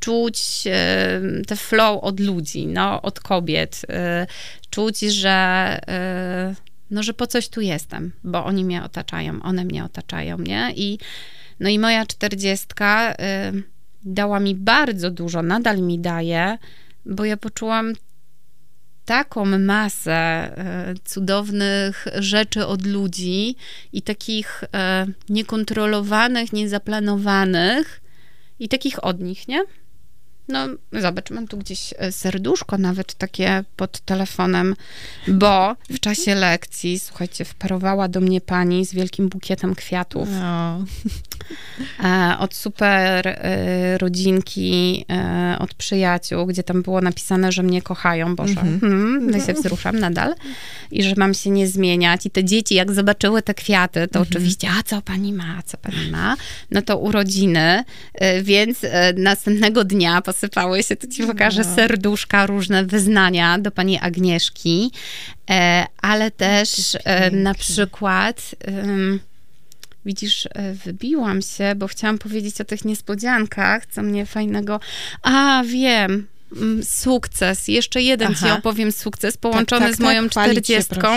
[0.00, 4.26] czuć e, te flow od ludzi, no, od kobiet, e,
[4.70, 5.30] czuć, że
[5.88, 6.54] e,
[6.90, 10.72] no, że po coś tu jestem, bo oni mnie otaczają, one mnie otaczają, nie?
[10.76, 10.98] I,
[11.60, 13.14] no i moja czterdziestka
[14.04, 16.58] dała mi bardzo dużo, nadal mi daje,
[17.06, 17.92] bo ja poczułam
[19.08, 20.50] taką masę
[20.94, 23.56] y, cudownych rzeczy od ludzi
[23.92, 24.68] i takich y,
[25.28, 28.00] niekontrolowanych, niezaplanowanych
[28.58, 29.64] i takich od nich, nie?
[30.48, 34.74] No, zobacz, mam tu gdzieś e, serduszko nawet takie pod telefonem,
[35.28, 40.28] bo w czasie lekcji, słuchajcie, wparowała do mnie pani z wielkim bukietem kwiatów.
[40.40, 40.84] No.
[42.38, 45.04] Od super e, rodzinki,
[45.58, 48.60] od przyjaciół, gdzie tam było napisane, że mnie kochają, Boże.
[48.60, 48.80] Mhm.
[48.80, 50.34] Hmm, ja się wzruszam nadal.
[50.90, 52.26] I że mam się nie zmieniać.
[52.26, 54.26] I te dzieci, jak zobaczyły te kwiaty, to mhm.
[54.30, 56.36] oczywiście, a co pani ma, co pani ma?
[56.70, 57.84] No to urodziny,
[58.42, 58.78] więc
[59.16, 61.74] następnego dnia po posypały się, to ci pokażę no.
[61.74, 64.90] serduszka, różne wyznania do pani Agnieszki,
[65.50, 66.68] e, ale też
[67.04, 68.54] e, na przykład
[70.04, 74.80] widzisz, e, wybiłam się, bo chciałam powiedzieć o tych niespodziankach, co mnie fajnego...
[75.22, 76.26] A, wiem,
[76.82, 77.68] sukces.
[77.68, 78.46] Jeszcze jeden Aha.
[78.46, 81.08] ci opowiem sukces połączony tak, tak, z moją tak, czterdziestką.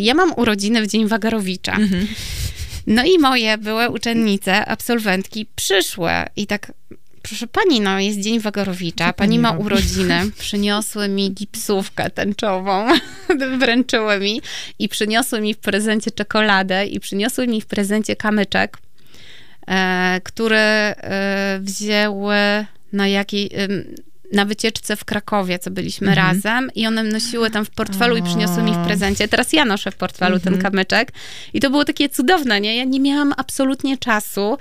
[0.00, 1.72] Ja mam urodziny w Dzień Wagarowicza.
[1.72, 2.06] Mhm.
[2.86, 6.72] No i moje były uczennice, absolwentki przyszły i tak
[7.28, 12.88] proszę pani, no jest Dzień Wagarowicza, pani ma urodziny, przyniosły mi gipsówkę tęczową,
[13.58, 14.40] wręczyły mi
[14.78, 18.78] i przyniosły mi w prezencie czekoladę i przyniosły mi w prezencie kamyczek,
[19.66, 22.36] e, które e, wzięły
[22.92, 23.50] na jakiej...
[24.32, 26.26] Na wycieczce w Krakowie, co byliśmy mhm.
[26.26, 29.28] razem i one nosiły tam w portfelu i przyniosły mi w prezencie.
[29.28, 30.54] Teraz ja noszę w portfelu mhm.
[30.54, 31.12] ten kamyczek
[31.54, 32.76] i to było takie cudowne, nie?
[32.76, 34.58] Ja nie miałam absolutnie czasu,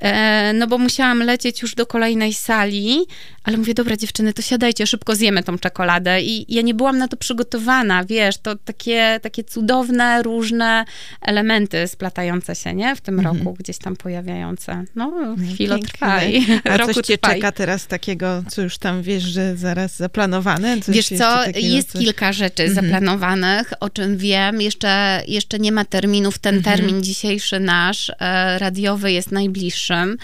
[0.00, 3.06] e, no bo musiałam lecieć już do kolejnej sali,
[3.44, 7.08] ale mówię, dobra dziewczyny, to siadajcie, szybko zjemy tą czekoladę i ja nie byłam na
[7.08, 10.84] to przygotowana, wiesz, to takie, takie cudowne, różne
[11.20, 12.96] elementy splatające się, nie?
[12.96, 13.38] W tym mhm.
[13.38, 14.84] roku gdzieś tam pojawiające.
[14.94, 17.36] No, no chwilę trwa i A roku coś cię trwaj.
[17.36, 20.80] czeka teraz takiego, co już tam wiesz, że zaraz zaplanowane?
[20.80, 22.02] Coś wiesz co, jest coś...
[22.02, 22.86] kilka rzeczy mhm.
[22.86, 24.60] zaplanowanych, o czym wiem.
[24.60, 26.38] Jeszcze, jeszcze nie ma terminów.
[26.38, 26.76] Ten mhm.
[26.76, 30.16] termin dzisiejszy nasz, e, radiowy jest najbliższym.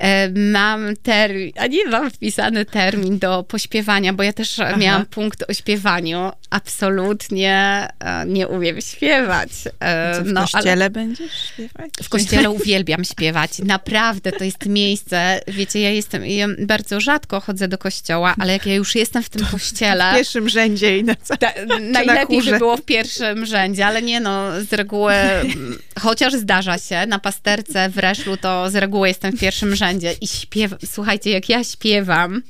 [0.00, 4.76] E, mam termin, a nie mam wpisany termin do pośpiewania, bo ja też Aha.
[4.76, 6.30] miałam punkt o śpiewaniu.
[6.50, 9.48] Absolutnie e, nie umiem śpiewać.
[9.80, 11.90] E, Co, w no, kościele ale będziesz śpiewać?
[12.02, 13.58] W kościele uwielbiam śpiewać.
[13.58, 15.40] Naprawdę, to jest miejsce.
[15.48, 19.28] Wiecie, ja jestem, ja bardzo rzadko chodzę do kościoła, ale jak ja już jestem w
[19.28, 20.12] tym kościele...
[20.12, 21.36] W pierwszym rzędzie i na co?
[21.36, 21.52] Ta,
[21.92, 25.14] najlepiej na by było w pierwszym rzędzie, ale nie no, z reguły,
[26.00, 30.12] chociaż zdarza się, na pasterce w Reszlu to z reguły jestem w pierwszym rzędzie wszędzie
[30.20, 30.78] i śpiewam.
[30.84, 32.42] Słuchajcie, jak ja śpiewam,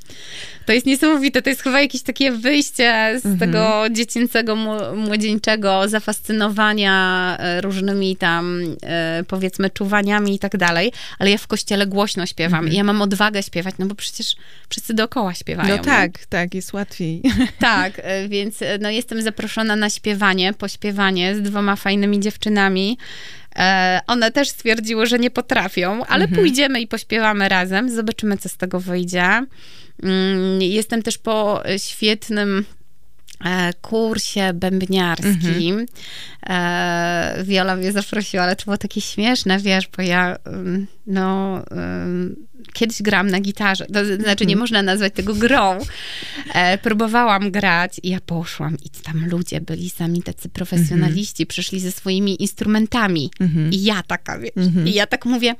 [0.70, 1.42] to jest niesamowite.
[1.42, 3.38] To jest chyba jakieś takie wyjście z mhm.
[3.38, 4.56] tego dziecięcego,
[4.96, 10.92] młodzieńczego zafascynowania e, różnymi tam, e, powiedzmy, czuwaniami i tak dalej.
[11.18, 12.72] Ale ja w kościele głośno śpiewam mhm.
[12.72, 14.36] i ja mam odwagę śpiewać, no bo przecież
[14.68, 15.76] wszyscy dookoła śpiewają.
[15.76, 17.22] No tak, tak, jest łatwiej.
[17.58, 22.98] Tak, e, więc no, jestem zaproszona na śpiewanie, pośpiewanie z dwoma fajnymi dziewczynami.
[24.06, 26.40] One też stwierdziły, że nie potrafią, ale mhm.
[26.40, 29.46] pójdziemy i pośpiewamy razem, zobaczymy, co z tego wyjdzie.
[30.02, 32.64] Mm, jestem też po świetnym
[33.44, 35.86] e, kursie bębniarskim.
[36.42, 37.46] Mhm.
[37.46, 41.62] Wiola mnie zaprosiła, ale to było takie śmieszne, wiesz, bo ja mm, no
[42.72, 44.58] kiedyś gram na gitarze, to znaczy nie mhm.
[44.58, 45.78] można nazwać tego grą.
[46.54, 51.92] E, próbowałam grać i ja poszłam i tam ludzie byli sami tacy profesjonaliści, przyszli ze
[51.92, 53.30] swoimi instrumentami
[53.70, 54.52] i ja taka, wiesz,
[54.84, 55.54] i ja tak mówię,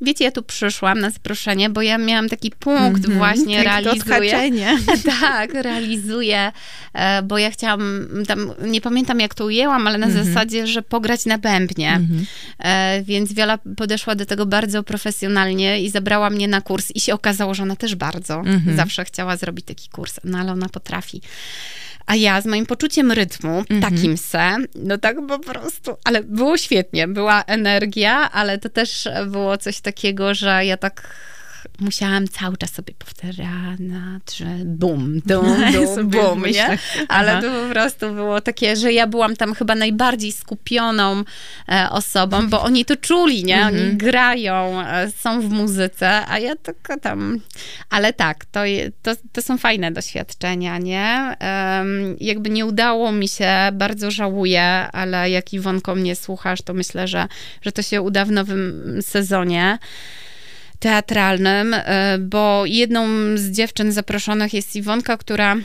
[0.00, 3.84] wiecie, ja tu przyszłam na zaproszenie, bo ja miałam taki punkt mm -hmm, właśnie, tak
[3.84, 4.50] realizuję.
[5.20, 6.52] tak, realizuję,
[6.92, 10.24] e, bo ja chciałam, tam, nie pamiętam jak to ujęłam, ale na mm -hmm.
[10.24, 11.92] zasadzie, że pograć na bębnie.
[11.92, 12.24] Mm -hmm.
[13.02, 17.54] Więc Wiola podeszła do tego bardzo profesjonalnie i zabrała mnie na kurs i się okazało,
[17.54, 18.76] że ona też bardzo mhm.
[18.76, 21.20] zawsze chciała zrobić taki kurs, no ale ona potrafi.
[22.06, 23.80] A ja z moim poczuciem rytmu, Mhm.
[23.80, 29.58] takim se, no tak po prostu, ale było świetnie, była energia, ale to też było
[29.58, 31.02] coś takiego, że ja tak
[31.80, 36.78] musiałam cały czas sobie powtarzać, że bum, dum, dum, bum, nie?
[37.08, 41.24] Ale to po prostu było takie, że ja byłam tam chyba najbardziej skupioną
[41.68, 43.66] e, osobą, bo oni to czuli, nie?
[43.66, 43.96] Oni Mhm.
[43.98, 47.40] grają, e, są w muzyce, a ja taka tam...
[47.90, 48.60] Ale tak, to,
[49.02, 51.36] to, to są fajne doświadczenia, nie?
[51.38, 54.62] Em, jakby nie udało mi się, bardzo żałuję,
[54.92, 57.26] ale jak Iwonko mnie słuchasz, to myślę, że,
[57.62, 59.78] że to się uda w nowym sezonie
[60.86, 65.56] teatralnym, e, bo jedną z dziewczyn zaproszonych jest Iwonka, która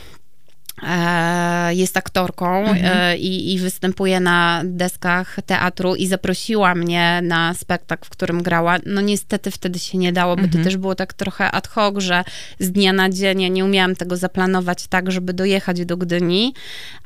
[0.83, 8.05] e, jest aktorką e, i, i występuje na deskach teatru i zaprosiła mnie na spektakl,
[8.05, 8.77] w którym grała.
[8.85, 12.23] No niestety wtedy się nie dało, bo to też było tak trochę ad hoc, że
[12.59, 16.53] z dnia na dzień ja nie umiałam tego zaplanować tak, żeby dojechać do Gdyni,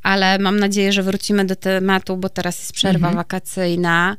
[0.04, 4.18] ale mam nadzieję, że wrócimy do tematu, bo teraz jest przerwa wakacyjna.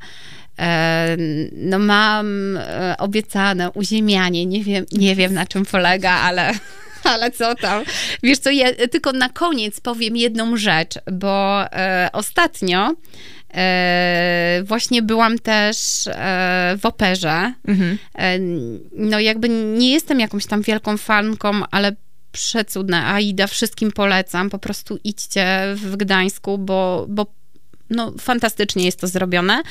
[0.59, 1.17] E,
[1.53, 6.53] No mam e, obiecane uziemianie, nie wiem, nie wiem na czym polega, ale,
[7.13, 7.85] ale co tam.
[8.23, 12.95] Wiesz co, ja tylko na koniec powiem jedną rzecz, bo e, ostatnio
[13.55, 15.77] e, właśnie byłam też
[16.07, 17.53] e, w operze.
[17.69, 17.99] Mhm.
[18.93, 21.97] No jakby nie jestem jakąś tam wielką fanką, ale
[22.33, 23.07] przecudne.
[23.07, 24.51] Aida, wszystkim polecam.
[24.51, 27.27] Po prostu idźcie w Gdańsku, bo, bo
[27.91, 29.63] no, fantastycznie jest to zrobione.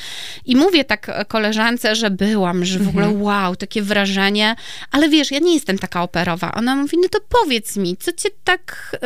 [0.44, 4.56] I mówię tak koleżance, że byłam, że w ogóle wow, takie wrażenie,
[4.90, 6.52] ale wiesz, ja nie jestem taka operowa.
[6.52, 8.96] Ona mówi, no to powiedz mi, co cię tak,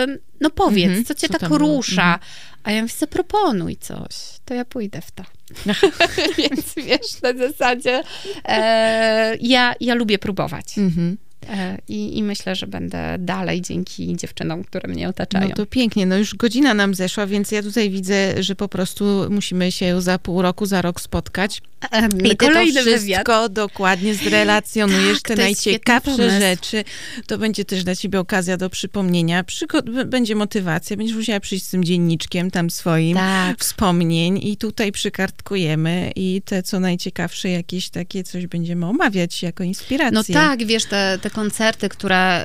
[0.40, 1.04] no powiedz, Mhm.
[1.04, 2.18] co cię Co tak rusza.
[2.62, 5.24] A ja mówię, zaproponuj coś, to ja pójdę w to.
[6.38, 8.02] Więc wiesz, na zasadzie
[8.44, 10.78] e, ja, ja lubię próbować.
[10.78, 11.16] Mhm.
[11.48, 15.48] E, i, I myślę, że będę dalej dzięki dziewczynom, które mnie otaczają.
[15.48, 19.26] No to pięknie, no już godzina nam zeszła, więc ja tutaj widzę, że po prostu
[19.30, 21.62] musimy się za pół roku, za rok spotkać.
[21.92, 23.52] E, I ty to wszystko wywiad.
[23.52, 26.84] dokładnie zrelacjonujesz, Tak, te najciekawsze rzeczy.
[27.26, 29.44] To będzie też dla ciebie okazja do przypomnienia.
[29.84, 33.58] B- będzie motywacja, będziesz musiała przyjść z tym dzienniczkiem tam swoim Tak.
[33.60, 40.10] wspomnień i tutaj przykartkujemy i te co najciekawsze jakieś takie coś będziemy omawiać jako inspirację.
[40.14, 42.44] No tak, wiesz, te, te koncerty, które,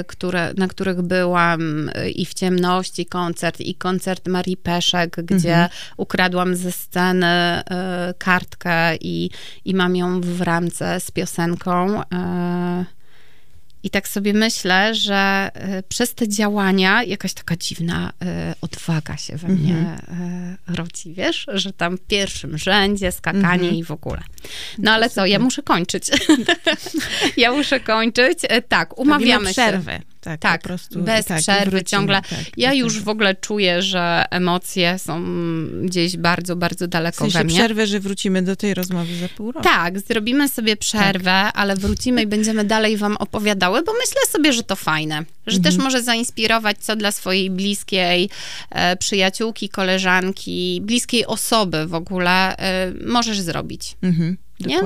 [0.00, 5.54] y, które, na których byłam y, i w ciemności koncert, i koncert Marii Peszek, gdzie
[5.54, 5.68] Mhm.
[5.96, 9.30] ukradłam ze sceny y, kartkę i,
[9.64, 12.02] i mam ją w ramce z piosenką.
[13.82, 19.36] I tak sobie myślę, że y, przez te działania jakaś taka dziwna y, odwaga się
[19.36, 20.56] we mnie Mhm.
[20.72, 21.46] y, rodzi, wiesz?
[21.52, 23.74] Że tam w pierwszym rzędzie skakanie Mhm.
[23.74, 24.20] i w ogóle.
[24.78, 26.04] No ale co, ja muszę kończyć.
[27.36, 28.38] ja muszę kończyć.
[28.68, 29.52] Tak, umawiamy się.
[29.52, 30.00] przerwę.
[30.28, 31.02] Tak, Tak, po prostu.
[31.02, 32.22] bez tak, przerwy wrócimy, ciągle.
[32.22, 35.24] tak, Ja do już w ogóle czuję, że emocje są
[35.82, 37.54] gdzieś bardzo, bardzo W daleko sensie we mnie.
[37.58, 39.64] przerwę, że wrócimy do tej rozmowy za pół roku.
[39.64, 44.62] Tak, zrobimy sobie przerwę, ale wrócimy i będziemy dalej wam opowiadały, bo myślę sobie, że
[44.62, 45.62] to fajne, że Mhm.
[45.74, 48.30] też może zainspirować co dla swojej bliskiej
[48.70, 53.96] e, przyjaciółki, koleżanki, bliskiej osoby w ogóle e, możesz zrobić.
[54.02, 54.78] Mhm, Nie?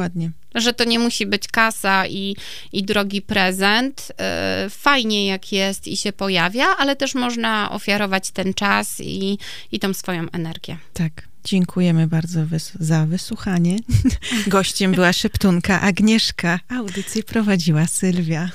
[0.54, 2.36] Że to nie musi być kasa i,
[2.72, 4.12] i drogi prezent.
[4.20, 9.38] E, Fajnie jak jest i się pojawia, ale też można ofiarować ten czas i,
[9.72, 10.76] i tą swoją energię.
[10.92, 11.12] Tak.
[11.44, 13.76] Dziękujemy bardzo wys- za wysłuchanie.
[14.46, 16.60] Gościem była szeptunka Agnieszka.
[16.68, 18.48] Audycję prowadziła Sylwia.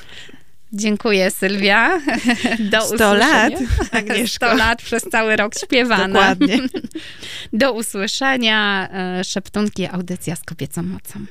[0.73, 2.01] Dziękuję, Sylwia.
[2.71, 3.17] Do 100 usłyszenia.
[3.19, 3.53] lat,
[3.91, 4.45] Agnieszko.
[4.47, 6.07] 100 lat przez cały rok śpiewane.
[6.07, 6.59] Dokładnie.
[7.53, 8.89] Do usłyszenia.
[8.91, 11.25] E, Szeptunki, audycja z kobiecą mocą.